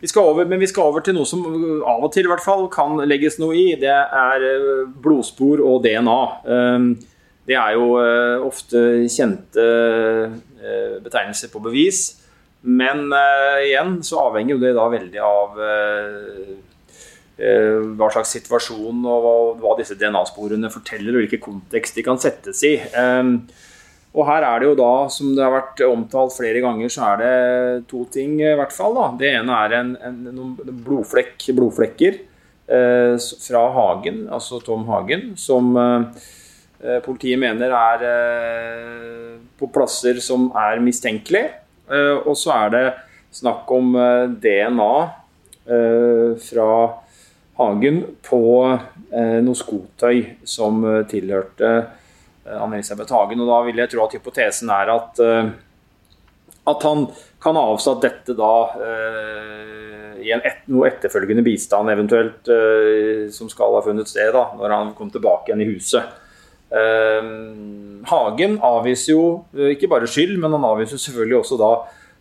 [0.00, 1.42] Vi skal over, men vi skal over til noe som
[1.88, 3.66] av og til i hvert fall kan legges noe i.
[3.80, 6.20] Det er eh, blodspor og DNA.
[6.52, 6.90] Ehm,
[7.48, 9.66] det er jo eh, ofte kjente
[11.04, 12.04] betegnelser på bevis.
[12.60, 13.06] Men
[13.64, 15.54] igjen så avhenger jo det da veldig av
[17.40, 22.60] Eh, hva slags situasjon og hva disse DNA-sporene forteller, og hvilken kontekst de kan settes
[22.68, 22.74] i.
[22.76, 23.30] Eh,
[24.10, 27.20] og her er det jo da, som det har vært omtalt flere ganger, så er
[27.20, 28.96] det to ting i hvert fall.
[28.96, 29.06] Da.
[29.20, 33.14] Det ene er en, en, noen blodflekk, blodflekker eh,
[33.46, 40.82] fra Hagen, altså Tom Hagen, som eh, politiet mener er eh, på plasser som er
[40.82, 41.54] mistenkelige.
[41.86, 42.84] Eh, og så er det
[43.30, 43.94] snakk om
[44.42, 44.92] DNA
[46.42, 46.70] fra
[47.60, 48.42] Hagen på
[49.12, 51.96] eh, noe skotøy som eh, tilhørte eh,
[52.44, 53.42] Anne-Elisabeth Hagen.
[53.42, 55.20] Og da vil jeg tro at hypotesen er at,
[56.70, 57.04] at han
[57.40, 63.48] kan ha avsatt dette da eh, i en et, noe etterfølgende bistand eventuelt eh, som
[63.52, 66.18] skal ha funnet sted da, når han kom tilbake igjen i huset.
[66.70, 67.30] Eh,
[68.10, 69.24] Hagen avviser jo
[69.56, 71.72] eh, ikke bare skyld, men han avviser selvfølgelig også da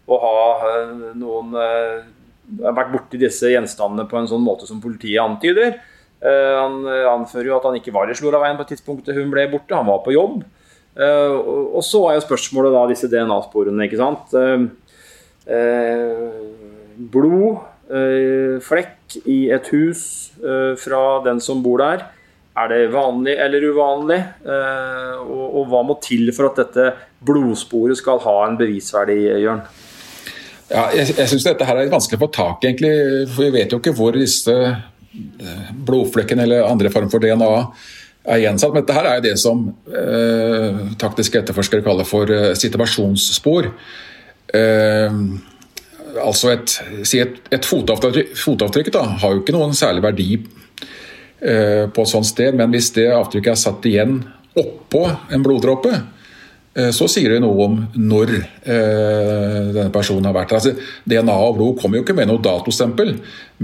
[0.09, 0.39] å ha
[0.71, 1.99] eh, noen eh,
[2.63, 5.77] vært borti disse gjenstandene på en sånn måte som politiet antyder.
[6.19, 9.87] Han anfører jo at han ikke var i Sloraveien på tidspunktet hun ble borte, han
[9.87, 10.41] var på jobb.
[10.99, 14.35] Og så er jo spørsmålet da disse DNA-sporene, ikke sant.
[15.49, 16.29] Eh,
[17.09, 17.57] blod,
[17.89, 22.05] eh, flekk i et hus eh, fra den som bor der.
[22.59, 24.19] Er det vanlig eller uvanlig?
[24.43, 26.89] Og, hva må til for at dette
[27.23, 29.61] blodsporet skal ha en bevisverdi, Jørn?
[30.67, 32.91] Ja, jeg jeg syns dette her er vanskelig å få tak i, egentlig.
[33.31, 34.57] For vi vet jo ikke hvor disse
[35.87, 37.49] blodflekkene eller andre form for DNA
[38.29, 38.73] er gjensatt.
[38.73, 43.71] Men dette her er det som eh, taktiske etterforskere kaller for eh, situasjonsspor.
[44.59, 45.21] Eh,
[46.19, 46.75] altså et,
[47.07, 52.11] si et, et fotavtrykk, fotavtrykk da, har jo ikke noen særlig verdi eh, på et
[52.11, 54.21] sånt sted, men hvis det avtrykket er satt igjen
[54.59, 56.18] oppå en bloddråpe, eh,
[56.95, 60.61] så sier det noe om når eh, denne personen har vært der.
[60.61, 63.15] Altså, DNA og blod kommer jo ikke med noe datostempel,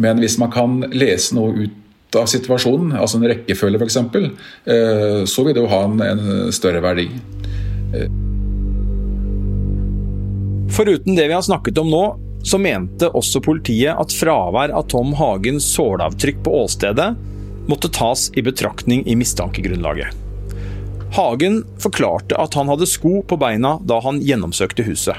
[0.02, 5.46] men hvis man kan lese noe ut av situasjonen, altså en rekkefølge f.eks., eh, så
[5.46, 7.10] vil det jo ha en, en større verdi.
[7.96, 8.08] Eh,
[10.76, 12.06] Foruten det vi har snakket om nå,
[12.46, 17.14] så mente også politiet at fravær av Tom Hagens sålavtrykk på åstedet
[17.70, 20.25] måtte tas i betraktning i mistankegrunnlaget.
[21.16, 25.16] Hagen forklarte at han hadde sko på beina da han gjennomsøkte huset.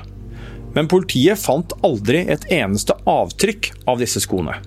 [0.77, 4.59] Men politiet fant aldri et eneste avtrykk av disse skoene.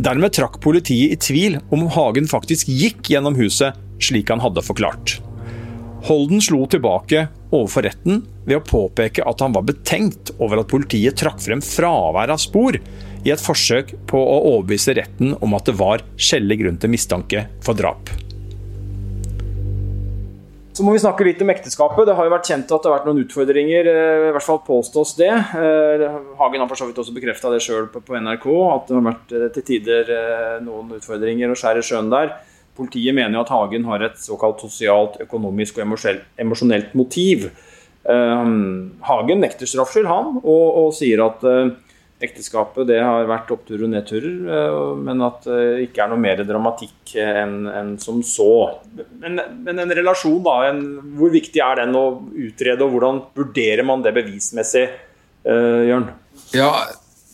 [0.00, 5.18] Dermed trakk politiet i tvil om Hagen faktisk gikk gjennom huset slik han hadde forklart.
[6.08, 11.20] Holden slo tilbake overfor retten ved å påpeke at han var betenkt over at politiet
[11.20, 15.76] trakk frem fravær av spor i et forsøk på å overbevise retten om at det
[15.76, 18.08] var skjellig grunn til mistanke for drap.
[20.82, 22.08] Må vi snakke litt om ekteskapet.
[22.08, 23.88] Det har jo vært kjent at det har vært noen utfordringer.
[23.90, 25.30] Eh, I hvert fall påstås det.
[25.30, 26.02] Eh,
[26.40, 29.34] Hagen har for så vidt også bekrefta det sjøl på NRK, at det har vært
[29.36, 30.10] eh, til tider
[30.64, 32.34] noen utfordringer å skjære sjøen der.
[32.74, 35.86] Politiet mener jo at Hagen har et såkalt sosialt, økonomisk og
[36.40, 37.50] emosjonelt motiv.
[38.02, 41.44] Hagen nekter straffskyld, han, og, og, sier at
[42.22, 46.22] ekteskapet det har vært oppturer og nedturer, uh, men at det uh, ikke er noe
[46.22, 48.52] mer dramatikk enn en som så.
[49.20, 50.82] Men, men, en relasjon, da, en,
[51.18, 54.86] hvor viktig er den å utrede, og hvordan vurderer man det bevismessig,
[55.42, 56.04] Jørn?
[56.54, 56.68] Ja,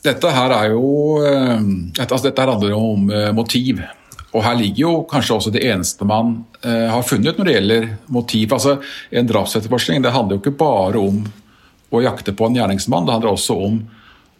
[0.00, 3.82] dette her er jo altså, Dette handler jo om motiv.
[4.36, 7.86] Og her ligger jo kanskje også det eneste man uh, har funnet når det gjelder
[8.12, 8.52] motiv.
[8.52, 8.78] Altså,
[9.10, 11.22] En drapsetterforskning det handler jo ikke bare om
[11.88, 13.78] å jakte på en gjerningsmann, det handler også om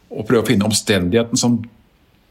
[0.09, 1.59] å prøve å finne omstendigheten som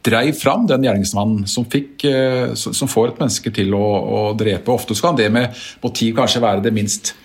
[0.07, 4.73] dreiv fram den gjerningsmannen som, fikk, uh, som får et menneske til å, å drepe.
[4.73, 7.15] Ofte kan det med motiv kanskje være det minst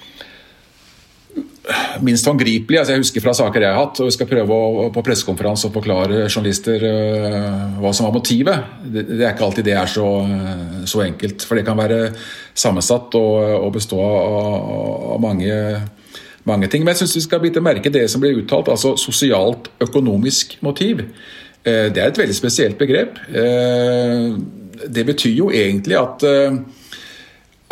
[2.02, 2.80] minst håndgripelig.
[2.80, 5.68] Altså jeg husker fra saker jeg har hatt, og vi skal prøve å, på pressekonferanse
[5.68, 8.72] å forklare journalister uh, hva som var motivet.
[8.82, 10.08] Det, det, er ikke alltid det er så,
[10.90, 11.46] så enkelt.
[11.46, 12.00] For det kan være
[12.58, 14.38] sammensatt og, og bestå av,
[15.14, 15.54] av mange,
[16.48, 16.84] mange, ting.
[16.84, 21.04] Men jeg syns vi skal bite merke det som blir uttalt, altså sosialt økonomisk motiv.
[21.62, 23.18] Uh, det er et veldig spesielt begrep.
[23.30, 24.38] Uh,
[24.82, 26.24] det betyr jo egentlig at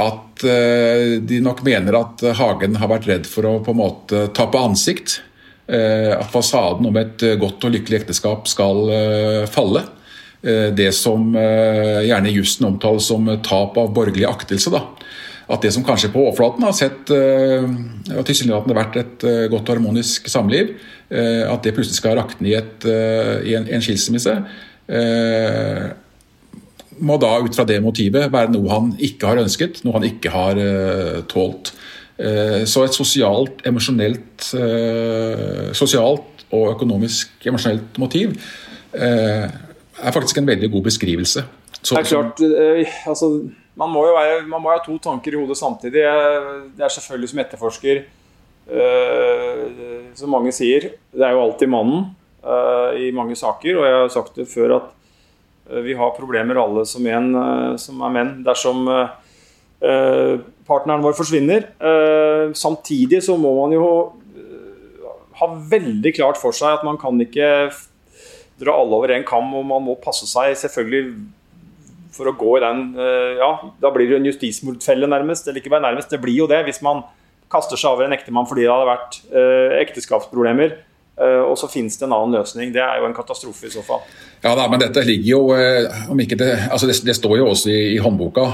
[0.00, 4.26] at eh, de nok mener at Hagen har vært redd for å på en måte
[4.36, 5.20] tape ansikt.
[5.70, 9.86] Eh, at fasaden om et godt og lykkelig ekteskap skal eh, falle.
[10.40, 14.70] Det som gjerne i jussen omtales som tap av borgerlig aktelse.
[14.72, 14.78] Da.
[15.50, 20.28] At det som kanskje på overflaten har sett og tilsynelatende vært et godt og harmonisk
[20.30, 20.76] samliv,
[21.10, 22.86] at det plutselig skal rakne i, et,
[23.50, 24.36] i en, en skilsmisse
[27.00, 30.32] må da ut fra det motivet være noe han ikke har ønsket, noe han ikke
[30.34, 30.60] har
[31.30, 31.72] tålt.
[32.68, 34.50] Så et sosialt, emosjonelt
[35.76, 38.34] Sosialt og økonomisk emosjonelt motiv
[38.92, 41.44] er faktisk en veldig god beskrivelse.
[41.80, 42.40] Så, det er klart,
[43.08, 43.30] altså,
[43.80, 46.04] man, må jo være, man må ha to tanker i hodet samtidig.
[46.76, 48.02] Det er selvfølgelig som etterforsker,
[50.20, 52.10] som mange sier, det er jo alltid mannen
[53.00, 53.80] i mange saker.
[53.80, 54.92] Og jeg har sagt det før at
[55.70, 58.86] Eh, vi har problemer alle som, en, uh, som er menn dersom
[59.80, 61.62] partneren vår forsvinner.
[62.52, 63.84] Samtidig så må man jo
[65.40, 67.70] ha veldig klart for seg at man kan ikke
[68.60, 71.14] dra alle over en kam, og man må passe seg selvfølgelig
[72.14, 72.84] for å gå i den
[73.38, 73.48] Ja,
[73.82, 75.48] da blir det en justismordfelle, nærmest.
[75.48, 77.04] Eller ikke bare nærmest, det blir jo det hvis man
[77.50, 80.78] kaster seg over en ektemann fordi det hadde vært eh, ekteskapsproblemer.
[81.20, 82.70] Uh, og så finnes det en annen løsning.
[82.72, 84.00] Det er jo en katastrofe i så fall.
[84.40, 85.40] Ja da, men dette ligger jo
[86.14, 88.46] om ikke det, altså det, det står jo også i, i håndboka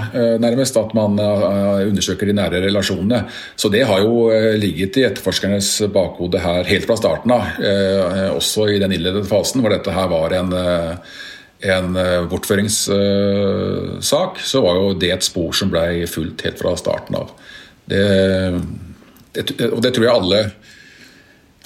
[0.42, 3.20] nærmest at man undersøker de nære relasjonene.
[3.54, 4.26] Så det har jo
[4.58, 7.62] ligget i etterforskernes bakhode her helt fra starten av.
[8.34, 10.50] også i den innledende fasen hvor dette her var en
[11.64, 11.96] en
[12.28, 17.30] bortføringssak, så var jo det et spor som ble fulgt helt fra starten av.
[17.86, 18.02] Det,
[19.32, 20.40] det, og det tror jeg alle,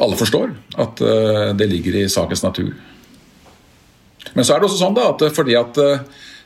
[0.01, 2.75] alle forstår, at uh, det ligger i sakens natur.
[4.35, 6.05] Men så er det også sånn da, at fordi at uh,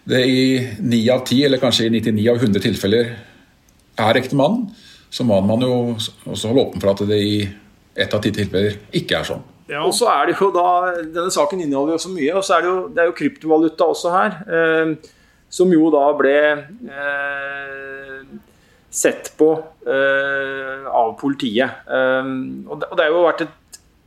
[0.09, 0.45] det i
[0.81, 3.15] 9 av 10, eller kanskje i 99 av 100 tilfeller
[4.05, 4.69] er ektemannen,
[5.15, 7.37] så må man jo også holde åpen for at det i
[7.95, 9.45] ett av ti tilfeller ikke er sånn.
[9.69, 12.33] Ja, og så er det jo da, Denne saken inneholder jo så mye.
[12.37, 14.41] og så er Det jo, det er jo kryptovaluta også her.
[14.49, 15.13] Eh,
[15.55, 16.35] som jo da ble
[16.91, 18.23] eh,
[18.91, 21.71] sett på eh, av politiet.
[21.87, 23.55] Um, og, det, og, det, er jo vært et,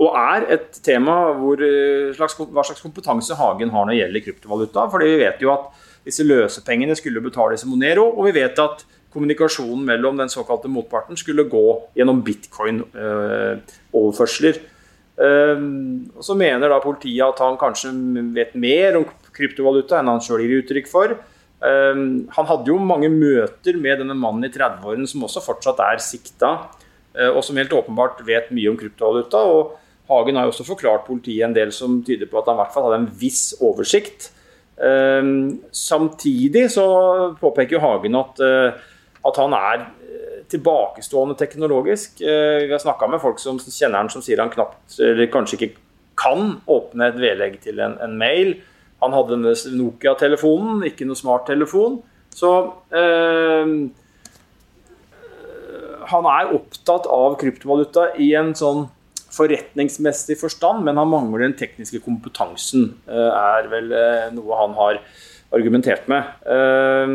[0.04, 4.26] og er et tema hvor, uh, slags, hva slags kompetanse Hagen har når det gjelder
[4.28, 4.82] kryptovaluta.
[4.92, 5.64] fordi vi vet jo at
[6.08, 8.78] disse løsepengene skulle betales i Monero, og vi vet at
[9.12, 11.68] kommunikasjonen mellom den såkalte motparten skulle gå
[11.98, 14.56] gjennom bitcoin-overførsler.
[15.18, 17.90] Um, og så mener da politiet at han kanskje
[18.36, 21.18] vet mer om kryptovaluta enn han sjøl gir uttrykk for.
[21.66, 26.02] Ehm, han hadde jo mange møter med denne mannen i 30-årene som også fortsatt er
[26.04, 26.52] sikta,
[27.18, 29.42] eh, og som helt åpenbart vet mye om kryptovaluta.
[29.42, 29.78] og
[30.08, 32.74] Hagen har jo også forklart politiet en del som tyder på at han i hvert
[32.74, 34.32] fall hadde en viss oversikt.
[34.78, 38.72] Ehm, samtidig så påpeker Hagen at, eh,
[39.26, 39.88] at han er
[40.52, 42.22] tilbakestående teknologisk.
[42.22, 45.74] Vi har snakka med folk som kjenner han som sier han knapt, eller kanskje ikke
[46.18, 48.56] kan åpne et vedlegg til en, en mail.
[49.04, 49.38] Han hadde
[49.78, 52.00] Nokia-telefonen, ikke noe smarttelefon.
[52.34, 52.52] Så
[52.96, 53.74] eh,
[56.12, 58.88] han er opptatt av kryptovaluta i en sånn
[59.38, 65.02] forretningsmessig forstand, men han mangler den tekniske kompetansen, eh, er vel eh, noe han har
[65.56, 66.24] argumentert med.
[66.48, 67.08] Eh,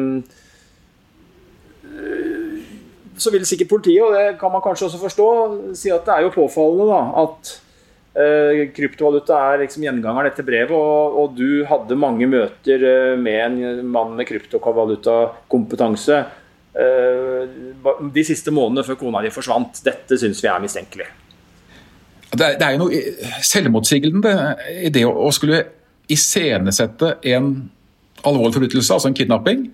[3.18, 5.26] så vil sikkert politiet, og det kan man kanskje også forstå,
[5.76, 7.52] si at det er jo påfallende da, at
[8.16, 13.40] eh, kryptovaluta er liksom gjengangeren etter brevet, og, og, du hadde mange møter eh, med
[13.46, 16.22] en mann med kryptovalutakompetanse
[16.78, 17.42] eh,
[18.16, 19.82] de siste månedene før kona di forsvant.
[19.84, 21.10] Dette syns vi er mistenkelig.
[22.32, 24.32] Det er, det er jo noe selvmotsigende
[24.86, 25.66] i det å, å skulle
[26.12, 27.52] iscenesette en
[28.24, 29.66] alvorlig forbrytelse, altså en kidnapping,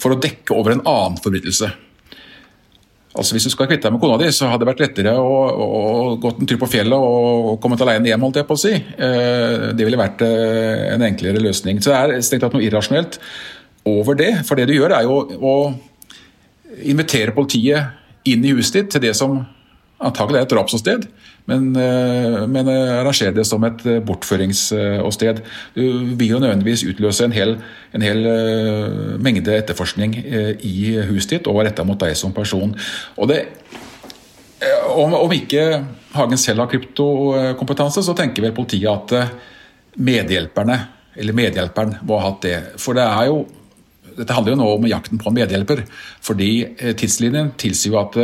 [0.00, 1.70] for å dekke over en annen forbrytelse.
[3.12, 5.32] Altså Hvis du skal kvitte deg med kona di, så hadde det vært lettere å,
[5.52, 8.62] å, å gått en tur på fjellet og kommet alene hjem, holdt jeg på å
[8.62, 8.72] si.
[8.72, 11.82] Eh, det ville vært eh, en enklere løsning.
[11.84, 13.18] Så det er strengt tatt noe irrasjonelt
[13.92, 14.30] over det.
[14.48, 15.56] For det du gjør, er jo å
[16.88, 18.00] invitere politiet
[18.32, 19.42] inn i huset ditt til det som
[20.02, 21.04] antagelig er et drapsåsted,
[21.50, 25.42] men, eh, men eh, det som et eh, bortføringsåsted.
[25.74, 25.82] Du
[26.14, 27.56] vil jo nødvendigvis utløse en hel,
[27.94, 28.22] en hel
[29.18, 30.14] mengde etterforskning
[30.62, 30.76] i
[31.08, 32.74] huset ditt og retta mot deg som person.
[33.16, 33.40] Og det,
[34.94, 39.32] om, om ikke Hagen selv har kryptokompetanse, så tenker vel politiet at
[39.96, 40.78] medhjelperne
[41.16, 42.56] eller medhjelperen må ha hatt det.
[42.80, 43.42] For det er jo
[44.12, 45.86] dette handler jo nå om jakten på en medhjelper.
[46.20, 46.50] Fordi
[47.00, 48.18] tidslinjen tilsier jo at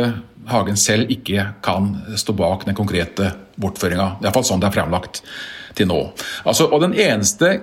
[0.51, 4.19] Hagen selv ikke kan stå bak den konkrete bortføringa.
[4.23, 5.21] Iallfall sånn det er fremlagt
[5.77, 5.99] til nå.
[6.43, 7.59] Altså, og den eneste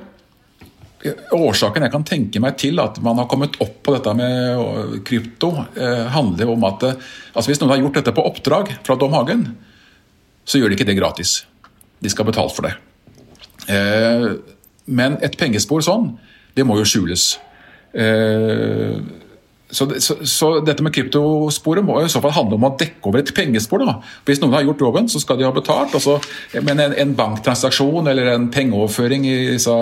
[1.36, 5.52] årsaken jeg kan tenke meg til at man har kommet opp på dette med krypto,
[5.76, 9.14] eh, handler om at eh, altså hvis noen har gjort dette på oppdrag fra Dom
[9.14, 9.46] Hagen,
[10.46, 11.38] så gjør de ikke det gratis.
[12.02, 12.74] De skal betale for det.
[13.72, 14.28] Eh,
[14.86, 16.14] men et pengespor sånn,
[16.56, 17.36] det må jo skjules.
[17.96, 18.98] Eh,
[19.70, 23.22] så, så, så, dette med kryptosporet må i så fall handle om å dekke over
[23.22, 23.82] et pengespor.
[23.82, 23.96] Da.
[24.28, 25.94] Hvis noen har gjort jobben, så skal de ha betalt.
[25.98, 26.20] Altså,
[26.62, 29.74] men en, en, banktransaksjon eller en pengeoverføring i disse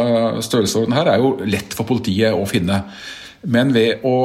[0.49, 2.81] størrelsesordenen her er jo lett for politiet å finne.
[3.45, 4.17] Men ved å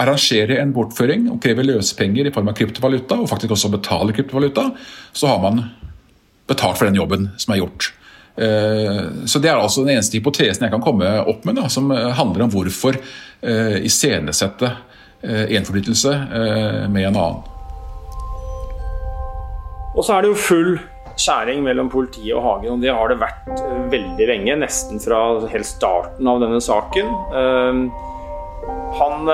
[0.00, 4.68] arrangere en bortføring og kreve løsepenger i form av kryptovaluta, og faktisk også betale kryptovaluta,
[5.12, 5.64] så har man
[6.50, 7.90] betalt for den jobben som er gjort.
[8.38, 11.90] Eh, så Det er altså den eneste hypotesen jeg kan komme opp med, da, som
[11.90, 14.70] handler om hvorfor uh, iscenesette
[15.22, 17.42] Eh, en forbrytelse eh, med en annen.
[19.96, 20.70] Og så er det jo full
[21.20, 24.56] skjæring mellom politiet og Hagen, og det har det vært eh, veldig lenge.
[24.62, 25.18] Nesten fra
[25.52, 27.10] helt starten av denne saken.
[29.00, 29.28] Han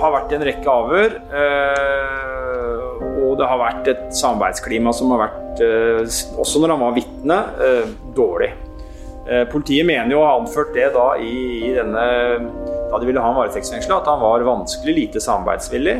[0.00, 1.16] har vært i en rekke avhør,
[3.20, 5.60] og det har vært et samarbeidsklima som har vært,
[6.40, 7.38] også når han var vitne,
[8.16, 8.48] dårlig.
[9.52, 12.06] Politiet mener jo å ha anført det da i denne
[12.90, 15.96] da de ville ha en varetektsfengsla, at han var vanskelig lite samarbeidsvillig.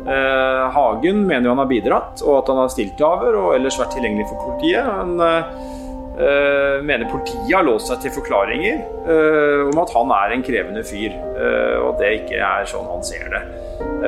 [0.00, 3.56] Eh, Hagen mener jo han har bidratt, og at han har stilt til avhør og
[3.56, 4.86] ellers vært tilgjengelig for politiet.
[4.86, 10.46] Han eh, mener politiet har låst seg til forklaringer eh, om at han er en
[10.46, 13.44] krevende fyr, eh, og det ikke er sånn han ser det.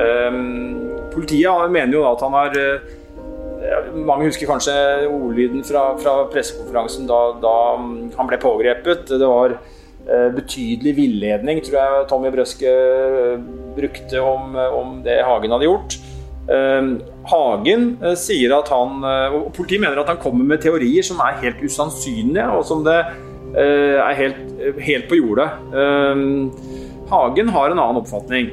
[0.03, 0.41] Eh,
[1.13, 2.59] politiet mener jo at han har
[3.93, 4.73] mange husker kanskje
[5.07, 7.53] ordlyden fra, fra pressekonferansen da, da,
[8.17, 9.07] han ble pågrepet.
[9.07, 9.72] Det var eh,
[10.35, 13.43] betydelig villedning, tror jeg Tommy Brøske eh,
[13.77, 15.97] brukte om, om, det Hagen hadde gjort.
[16.51, 16.89] Eh,
[17.31, 17.85] Hagen
[18.19, 22.49] sier at han og Politiet mener at han kommer med teorier som er helt usannsynlige,
[22.51, 22.99] og som det
[23.53, 24.37] er helt,
[24.81, 25.45] helt på jordet.
[27.11, 28.47] Hagen har en annen oppfatning,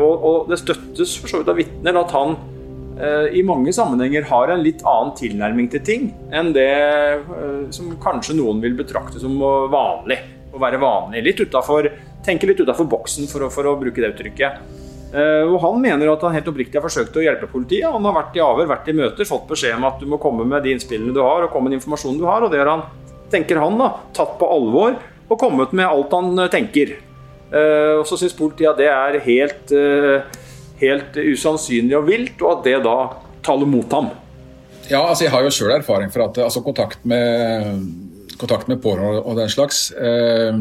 [0.00, 2.38] og, og det støttes for så vidt av vitner at han
[2.96, 7.90] Eh, i mange sammenhenger har en litt annen tilnærming til ting enn det eh, som
[8.00, 9.36] kanskje noen vil betrakte som
[9.72, 10.16] vanlig.
[10.56, 11.22] Å være vanlig.
[11.26, 11.90] Litt utenfor,
[12.24, 14.62] tenke litt utafor boksen, for å, for å, bruke det uttrykket.
[15.12, 17.90] Uh, og Han mener at han helt oppriktig har forsøkt å hjelpe politiet.
[17.92, 20.48] Han har vært i avhør, vært i møter, fått beskjed om at du må komme
[20.48, 22.46] med de innspillene du har, og komme med den informasjonen du har.
[22.46, 22.86] Og det har han,
[23.32, 24.96] tenker han, da, tatt på alvor
[25.26, 26.96] og kommet med alt han tenker.
[27.46, 29.72] Og så syns politiet at det er helt
[30.80, 32.96] helt usannsynlig og vilt, og at det da
[33.46, 34.10] taler mot ham.
[34.86, 37.80] Ja, altså jeg har jo sjøl erfaring for at altså, kontakt med,
[38.40, 40.58] kontakt med pårørende og den slags eh,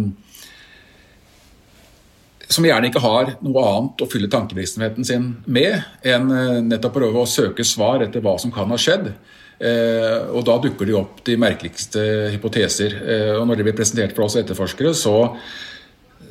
[2.45, 7.23] Som gjerne ikke har noe annet å fylle tankevirksomheten sin med enn eh, nettopp prøve
[7.23, 9.09] å søke svar etter hva som kan ha skjedd.
[9.57, 12.03] Eh, og da dukker det opp de merkeligste
[12.36, 12.99] hypoteser.
[13.39, 15.15] Og når de blir presentert for oss etterforskere, så,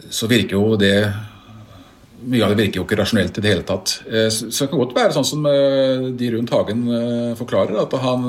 [0.07, 0.97] så virker jo det
[2.25, 3.99] mye av det virker jo ikke rasjonelt i det hele tatt.
[4.33, 6.87] Så det kan godt være sånn som de rundt Hagen
[7.37, 8.25] forklarer, at han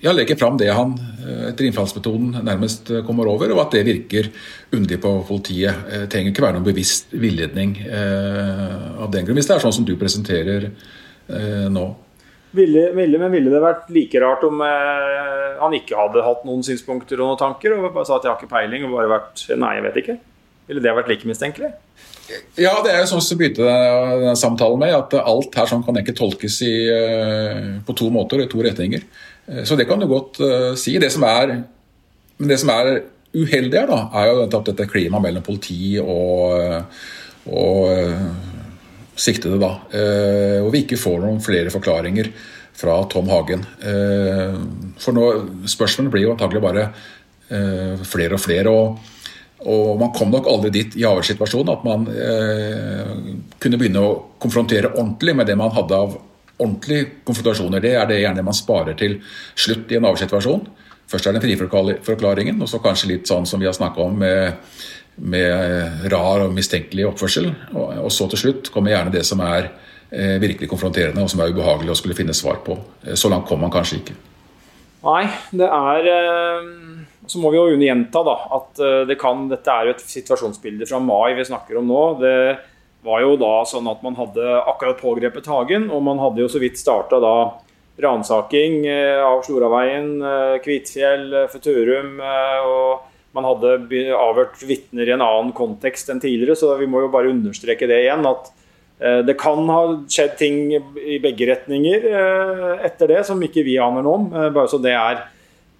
[0.00, 0.94] ja, legger fram det han
[1.50, 4.30] etter innfallsmetoden nærmest kommer over, og at det virker
[4.72, 5.84] underlig på politiet.
[5.90, 9.86] Det trenger ikke være noen bevisst villedning av den grunn, hvis det er sånn som
[9.86, 10.70] du presenterer
[11.70, 11.84] nå.
[12.50, 16.64] Ville, ville, men ville det vært like rart om eh, han ikke hadde hatt noen
[16.66, 19.44] synspunkter og noen tanker og bare sa at jeg har ikke peiling og bare vært
[19.54, 20.16] Nei, jeg vet ikke.
[20.70, 21.72] Ville det vært like mistenkelig?
[22.60, 25.98] Ja, det er jo sånn som begynte denne samtalen med, at alt her sånn kan
[25.98, 29.02] ikke tolkes i, eh, på to måter, i to retninger.
[29.48, 30.94] Eh, så det kan du godt uh, si.
[31.02, 31.56] Det som er,
[32.38, 33.02] men det som er
[33.34, 36.86] uheldig her, da, er jo at dette klimaet mellom politi og,
[37.50, 39.74] og siktede, da.
[40.62, 42.32] Hvor vi ikke får noen flere forklaringer
[42.80, 43.62] fra Tom Hagen.
[44.98, 45.26] for nå,
[45.70, 46.88] spørsmålene blir jo antagelig bare
[48.02, 48.74] flere og flere.
[48.74, 48.98] og
[49.68, 53.10] og man kom nok aldri dit i avhørssituasjonen at man eh,
[53.60, 56.14] kunne begynne å konfrontere ordentlig med det man hadde av
[56.60, 57.82] ordentlige konfrontasjoner.
[57.84, 59.18] Det er det gjerne man sparer til
[59.58, 60.64] slutt i en avhørssituasjon.
[61.10, 64.72] Først er det friforklaringen, og så kanskje litt sånn som vi har snakka om med,
[65.28, 67.50] med, rar og mistenkelig oppførsel.
[67.74, 69.72] Og, og, så til slutt kommer gjerne det som er
[70.08, 72.78] eh, virkelig konfronterende og som er ubehagelig å skulle finne svar på.
[73.04, 74.16] Eh, så langt kom man kanskje ikke.
[75.00, 75.24] Nei,
[75.56, 76.89] det er eh
[77.30, 80.88] så må vi jo gjenta da, at eh, det kan, dette er jo et situasjonsbilde
[80.90, 82.02] fra mai vi snakker om nå.
[82.18, 82.38] Det
[83.06, 86.60] var jo da sånn at man hadde akkurat pågrepet Hagen, og man hadde jo så
[86.62, 87.34] vidt starta da
[88.02, 92.18] ransaking eh, av Sloraveien, eh, Kvitfjell, Futurum.
[92.18, 93.76] og man hadde
[94.18, 98.02] avhørt vitner i en annen kontekst enn tidligere, så vi må jo bare understreke det
[98.08, 98.26] igjen.
[98.26, 98.56] at
[99.00, 102.02] det kan ha skjedd ting i begge retninger
[102.84, 104.26] etter det som ikke vi aner noe om.
[104.52, 105.22] Bare så det er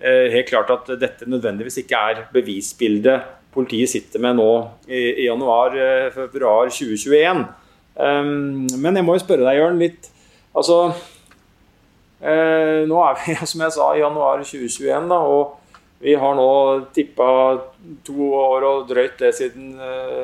[0.01, 4.51] helt klart at dette nødvendigvis ikke er bevisbildet politiet sitter med nå
[4.89, 7.45] i, januar-februar eh, 2021.
[8.01, 10.07] Um, men jeg må jo spørre deg, Jørn, litt
[10.57, 15.57] Altså uh, Nå er vi, som jeg sa, i januar 2021, da, og
[16.01, 16.51] vi har nå
[16.97, 17.27] tippa
[18.07, 19.75] to år og drøyt det siden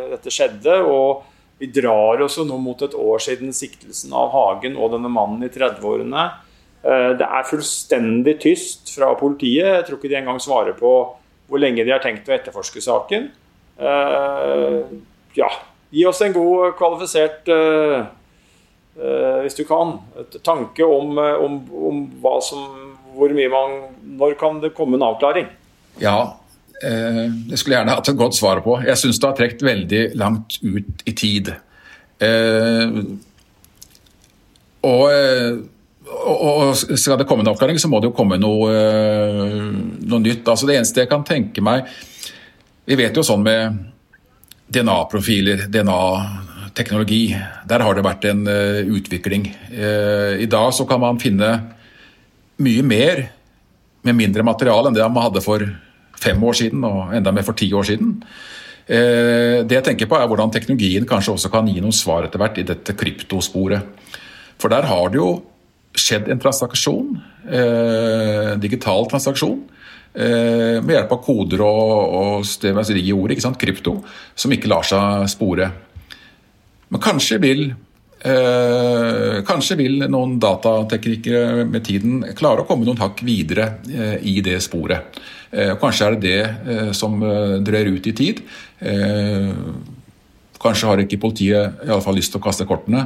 [0.09, 0.79] dette skjedde.
[0.89, 1.27] Og
[1.61, 5.51] vi drar oss nå mot et år siden siktelsen av Hagen og denne mannen i
[5.53, 6.25] 30-årene.
[6.87, 9.67] Eh, det er fullstendig tyst fra politiet.
[9.67, 10.93] Jeg tror ikke de engang svarer på
[11.47, 13.29] hvor lenge de har tenkt å etterforske saken.
[13.77, 14.95] Eh,
[15.39, 15.51] ja,
[15.95, 18.07] gi oss en god, kvalifisert eh,
[19.43, 19.99] hvis du kan,
[20.47, 21.59] tanke om, om,
[21.91, 22.63] om hva som
[23.17, 23.75] hvor mye man
[24.17, 25.51] Når kan det komme en avklaring?
[26.01, 26.37] Ja,
[26.81, 28.79] det skulle jeg gjerne hatt et godt svar på.
[28.85, 31.53] Jeg syns det har trukket veldig langt ut i tid.
[34.85, 35.05] og
[36.07, 39.71] og skal det komme en avklaring, så må det jo komme noe, eh,
[40.07, 40.47] noe nytt.
[40.47, 41.87] Altså Det eneste jeg kan tenke meg
[42.87, 43.79] Vi vet jo sånn med
[44.71, 47.35] DNA-profiler, DNA-teknologi.
[47.67, 49.49] Der har det vært en uh, utvikling.
[49.71, 51.49] Uh, I dag så kan man finne
[52.63, 53.23] mye mer
[54.07, 55.67] med mindre materiale enn det man hadde for
[56.21, 58.15] fem år siden, og enda mer for ti år siden.
[58.87, 62.39] Eh, det jeg tenker på er hvordan teknologien kanskje også kan gi noen svar etter
[62.39, 63.83] hvert i dette kryptosporet.
[64.63, 65.31] For der har det jo
[66.01, 67.17] skjedd en transaksjon,
[67.49, 69.59] eh, digital transaksjon,
[70.15, 73.99] eh, med hjelp av koder og, og det med i ordet, ikke sant, krypto,
[74.35, 75.73] som ikke lar seg spore.
[76.91, 77.69] Men kanskje vil
[78.27, 84.41] Eh, kanskje vil noen datateknikere med tiden klare å komme noen hakk videre eh, i
[84.43, 85.19] det sporet.
[85.53, 88.41] Eh, kanskje er det det eh, som drøyer ut i tid.
[88.81, 89.53] Eh,
[90.63, 93.05] kanskje har ikke politiet i alle fall lyst til å kaste kortene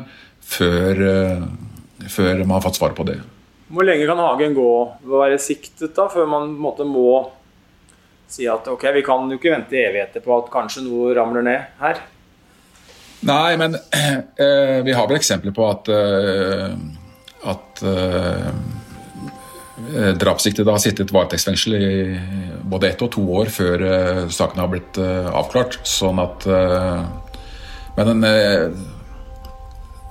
[0.50, 1.02] før,
[2.10, 3.20] før man har fått svar på det.
[3.70, 4.70] Hvor lenge kan Hagen gå
[5.04, 7.30] ved å være siktet da, før man måte, må
[8.30, 11.78] si at ok, vi kan jo ikke vente evigheter på at kanskje noe ramler ned
[11.82, 12.02] her?
[13.26, 13.76] Nei, men
[14.44, 16.70] eh, vi har vel eksempler på at, eh,
[17.50, 18.52] at eh,
[20.20, 21.90] drapssiktede har sittet varetektsfengsel i
[22.70, 25.80] både ett og to år før eh, saken har blitt eh, avklart.
[25.86, 27.02] Sånn at eh,
[27.98, 28.24] Men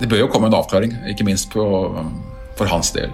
[0.00, 1.64] det bør jo komme en avklaring, ikke minst på,
[2.56, 3.12] for hans del.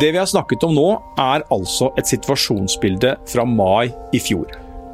[0.00, 0.88] Det vi har snakket om nå,
[1.20, 4.50] er altså et situasjonsbilde fra mai i fjor.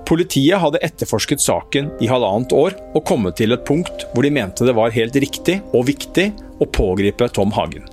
[0.09, 4.65] Politiet hadde etterforsket saken i halvannet år og kommet til et punkt hvor de mente
[4.65, 6.31] det var helt riktig og viktig
[6.61, 7.89] å pågripe Tom Hagen.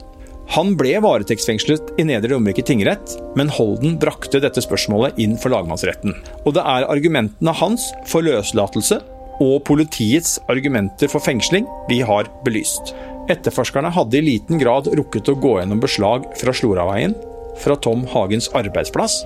[0.55, 6.13] Han ble varetektsfengslet i Nedre Romerike tingrett, men Holden brakte dette spørsmålet inn for lagmannsretten.
[6.45, 8.99] Og det er argumentene hans for løslatelse
[9.43, 12.93] og politiets argumenter for fengsling vi har belyst.
[13.31, 17.15] Etterforskerne hadde i liten grad rukket å gå gjennom beslag fra Sloraveien,
[17.61, 19.21] fra Tom Hagens arbeidsplass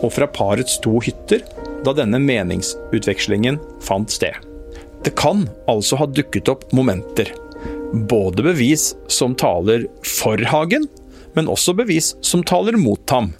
[0.00, 1.42] og fra parets to hytter
[1.84, 4.34] da denne meningsutvekslingen fant sted.
[5.02, 7.32] Det kan altså ha dukket opp momenter,
[8.08, 10.86] både bevis som taler for Hagen,
[11.34, 13.32] men også bevis som taler mot ham,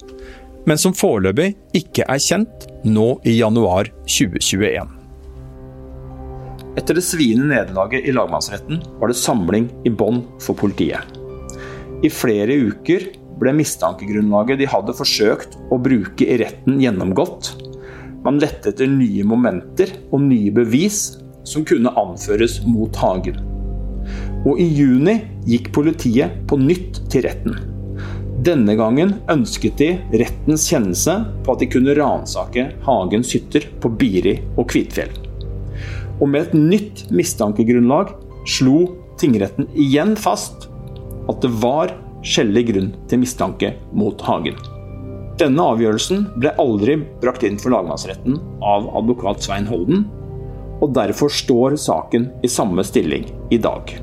[0.67, 5.02] men som foreløpig ikke er kjent nå i januar 2021.
[6.73, 11.03] Etter det sviende nederlaget i lagmannsretten var det samling i bånn for politiet.
[12.03, 17.53] I flere uker ble mistankegrunnlaget de hadde forsøkt å bruke i retten gjennomgått,
[18.23, 21.17] man lette etter nye momenter og nye bevis
[21.47, 23.41] som kunne anføres mot Hagen.
[24.47, 25.17] Og i juni
[25.47, 27.59] gikk politiet på nytt til retten.
[28.43, 34.37] Denne gangen ønsket de rettens kjennelse på at de kunne ransake Hagens hytter på Biri
[34.55, 35.22] og Kvitfjell.
[36.21, 38.13] Og med et nytt mistankegrunnlag
[38.49, 38.85] slo
[39.21, 40.67] tingretten igjen fast
[41.31, 41.93] at det var
[42.23, 44.57] skjellig grunn til mistanke mot Hagen.
[45.39, 50.05] Denne avgjørelsen ble aldri brakt inn for lagmannsretten av advokat Svein Holden,
[50.83, 53.95] og derfor står saken i samme stilling i dag.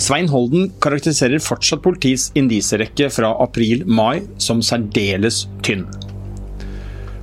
[0.00, 5.84] Svein Holden karakteriserer fortsatt politiets indisierekke fra april-mai som særdeles tynn.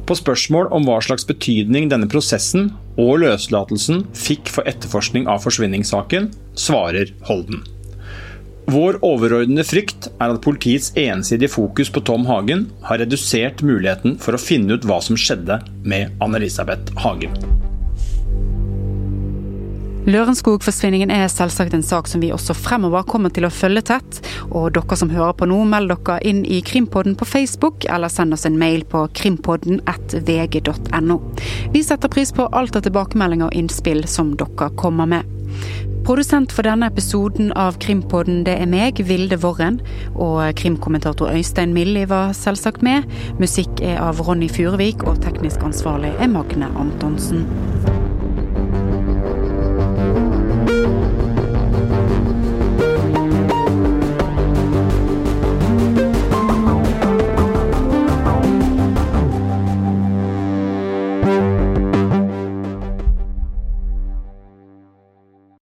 [0.07, 6.32] På spørsmål om hva slags betydning denne prosessen og løslatelsen fikk for etterforskning av forsvinningssaken,
[6.58, 7.64] svarer Holden.
[8.68, 14.36] Vår overordnede frykt er at politiets ensidige fokus på Tom Hagen har redusert muligheten for
[14.36, 17.38] å finne ut hva som skjedde med Anne-Elisabeth Hagen.
[20.08, 24.22] Lørenskog-forsvinningen er selvsagt en sak som vi også fremover kommer til å følge tett.
[24.55, 28.32] Og dere som hører på nå, meld dere inn i Krimpodden på Facebook, eller send
[28.38, 31.18] oss en mail på krimpodden.vg.no.
[31.74, 35.24] Vi setter pris på alt av tilbakemeldinger og innspill som dere kommer med.
[36.08, 39.82] Produsent for denne episoden av Krimpodden det er meg, Vilde Worren.
[40.16, 43.03] Og krimkommentator Øystein Milli var selvsagt med.
[43.43, 47.43] Musikk er av Ronny Furuvik, og teknisk ansvarlig er Magne Antonsen.